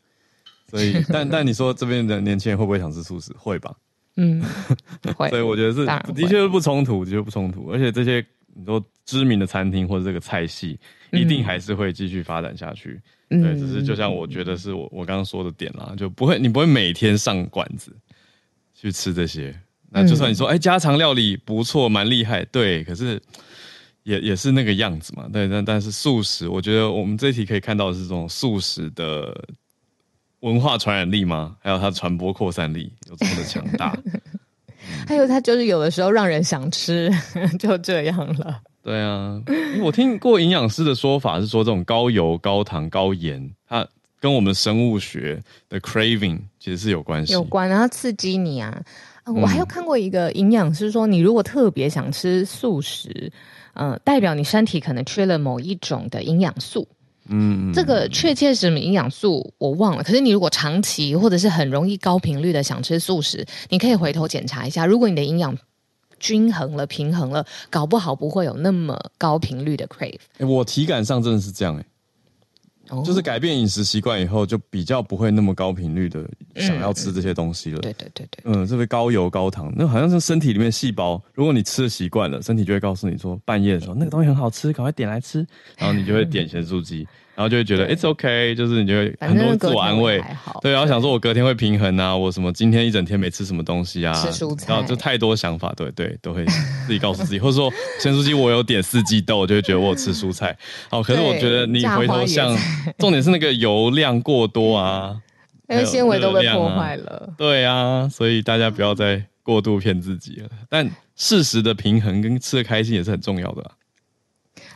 [0.70, 3.32] 所以，但 但你说这边的年轻人会不会想吃素食？
[3.36, 3.74] 会吧，
[4.16, 4.42] 嗯，
[5.16, 8.24] 会，所以我觉得是的确是不冲突，的确不冲突，而且这些
[8.54, 10.78] 你说知名的餐厅或者这个菜系，
[11.10, 13.00] 一定还是会继续发展下去，
[13.30, 17.92] 嗯、对，只是就像我觉得是我我刚刚说的点啦，就不会你不会每天上馆子
[18.74, 19.58] 去吃这些，
[19.90, 23.20] 那就算你说哎、欸、家常料理不错，蛮厉害，对，可是。
[24.04, 29.44] 也也是那个样子嘛，对，但但是素食，我觉得我们这一题可以看到的是这种素食的
[30.40, 31.56] 文化传染力吗？
[31.60, 33.96] 还有它传播扩散力有这么的强大？
[35.06, 37.10] 还有它就是有的时候让人想吃，
[37.58, 38.60] 就这样了。
[38.82, 39.40] 对啊，
[39.80, 43.86] 我听过营养师的说法是说，这种高油、高糖、高盐，它
[44.18, 48.82] 跟我们生物学的 craving 其实是有关系，有关，然后刺激你啊。
[49.26, 53.32] 我还有看过一个营养师说，你如果特别想吃素食，
[53.74, 56.86] 嗯、呃，代表你身体可能缺了某一种的营养素。
[57.28, 60.02] 嗯，这个确切是什么营养素我忘了。
[60.02, 65.56] 可是你如果长期或者是很容易高频率的想吃素食，你可以回头检查一下，如果你的营养。
[66.18, 70.20] 均衡了，平衡了，搞不好不会有那么高频率的 crave。
[70.38, 71.84] 欸，我体感上真的是这样，欸，
[72.92, 77.78] 哦，就是改变饮食习惯以后，就比较不会那么高频率的想要吃这些东西了。
[77.78, 85.46] 对对对对，嗯，特别高油高糖，那好像是身体里面细胞，如果你吃的习惯了，身体就会告诉你说，半夜的时候那个东西很好吃，赶快点来吃，
[85.78, 87.08] 然后你就会点咸酥鸡。
[87.42, 90.22] 然后就会觉得 it's okay，就是你就会很多自我安慰，
[90.60, 96.44] 对，然后想说我隔天会平衡啊，我什么今天一整天没吃什么东西啊，吃蔬菜，然后就太多想法，对对，都会
[96.86, 97.68] 自己告诉自己，或者说
[97.98, 100.56] 咸酥鸡我有点四季豆，我就会觉得我有吃蔬菜。
[100.88, 102.56] 好，可是我觉得你回头像，
[102.98, 105.16] 重点是那个油量过多啊，
[105.66, 107.34] 那个纤维都被破坏了。
[107.36, 110.48] 对啊，所以大家不要再过度骗自己了。
[110.68, 113.70] 但适时的平衡跟吃的开心也是很重要的。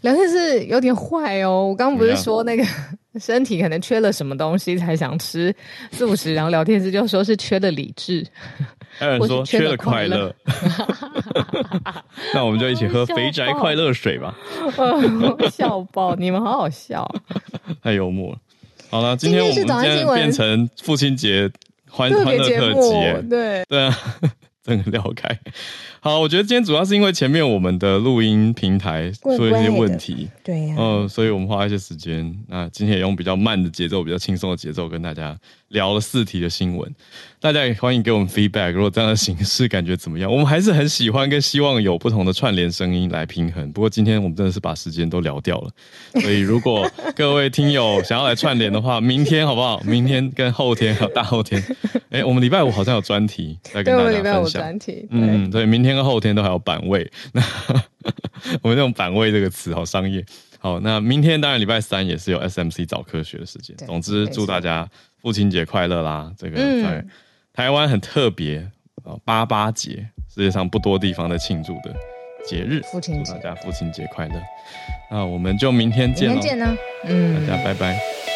[0.02, 2.64] 聊天室有点坏哦，我刚刚不是说那个
[3.20, 5.54] 身体可能缺了什么东西才想吃
[5.90, 8.26] 素食，然后聊天室就说是缺了理智，
[8.98, 10.34] 还有人说缺了快乐，
[12.34, 14.36] 那我们就一起喝肥宅快乐水吧，
[15.50, 17.08] 笑爆，你们好好笑，
[17.82, 18.38] 太幽默了。
[18.90, 21.50] 好了，今天我们今天变成父亲节
[21.90, 23.64] 欢欢乐特辑，对。
[23.68, 23.98] 对啊。
[24.62, 25.28] 真的聊开，
[26.06, 35.36] 好，我觉得今天主要是因为前面我们的录音平台出了一些问题，对呀、啊，嗯，所以我们花一些时间，那今天也用比较慢的节奏，比较轻松的节奏跟大家
[35.70, 36.88] 聊了四题的新闻。
[37.40, 40.30] 大家也欢迎给我们 feedback，如果这样的形式感觉怎么样？
[40.30, 43.70] 我们还是很喜欢跟希望有不同的串联声音来平衡。
[43.72, 45.70] 不过今天我们真的是把时间都聊掉了，
[46.20, 49.80] 所以如果各位听友想要来串联的话，明天好不好？
[49.84, 51.60] 明天跟后天还有大后天，
[52.10, 54.22] 哎、欸，我们礼拜五好像有专题来跟大家分享。
[54.22, 55.08] 对，礼拜五专题。
[55.10, 57.10] 嗯，对，明天跟后天都还有板位。
[57.32, 57.42] 那
[58.62, 60.24] 我们用板位这个词好商业。
[60.58, 63.76] 好，那明天当然礼拜三也是有 SMC 早科学的时间。
[63.78, 64.88] 总之，祝大家
[65.20, 66.32] 父亲节快乐啦！
[66.38, 66.98] 这个在。
[66.98, 67.08] 嗯
[67.56, 68.58] 台湾很特别
[69.02, 71.90] 啊，八八节，世界上不多地方在庆祝的
[72.46, 72.82] 节日。
[72.92, 74.34] 父亲节，大家父亲节快乐！
[75.10, 78.35] 那我们就明天见了，明天见呢，嗯，大家拜拜。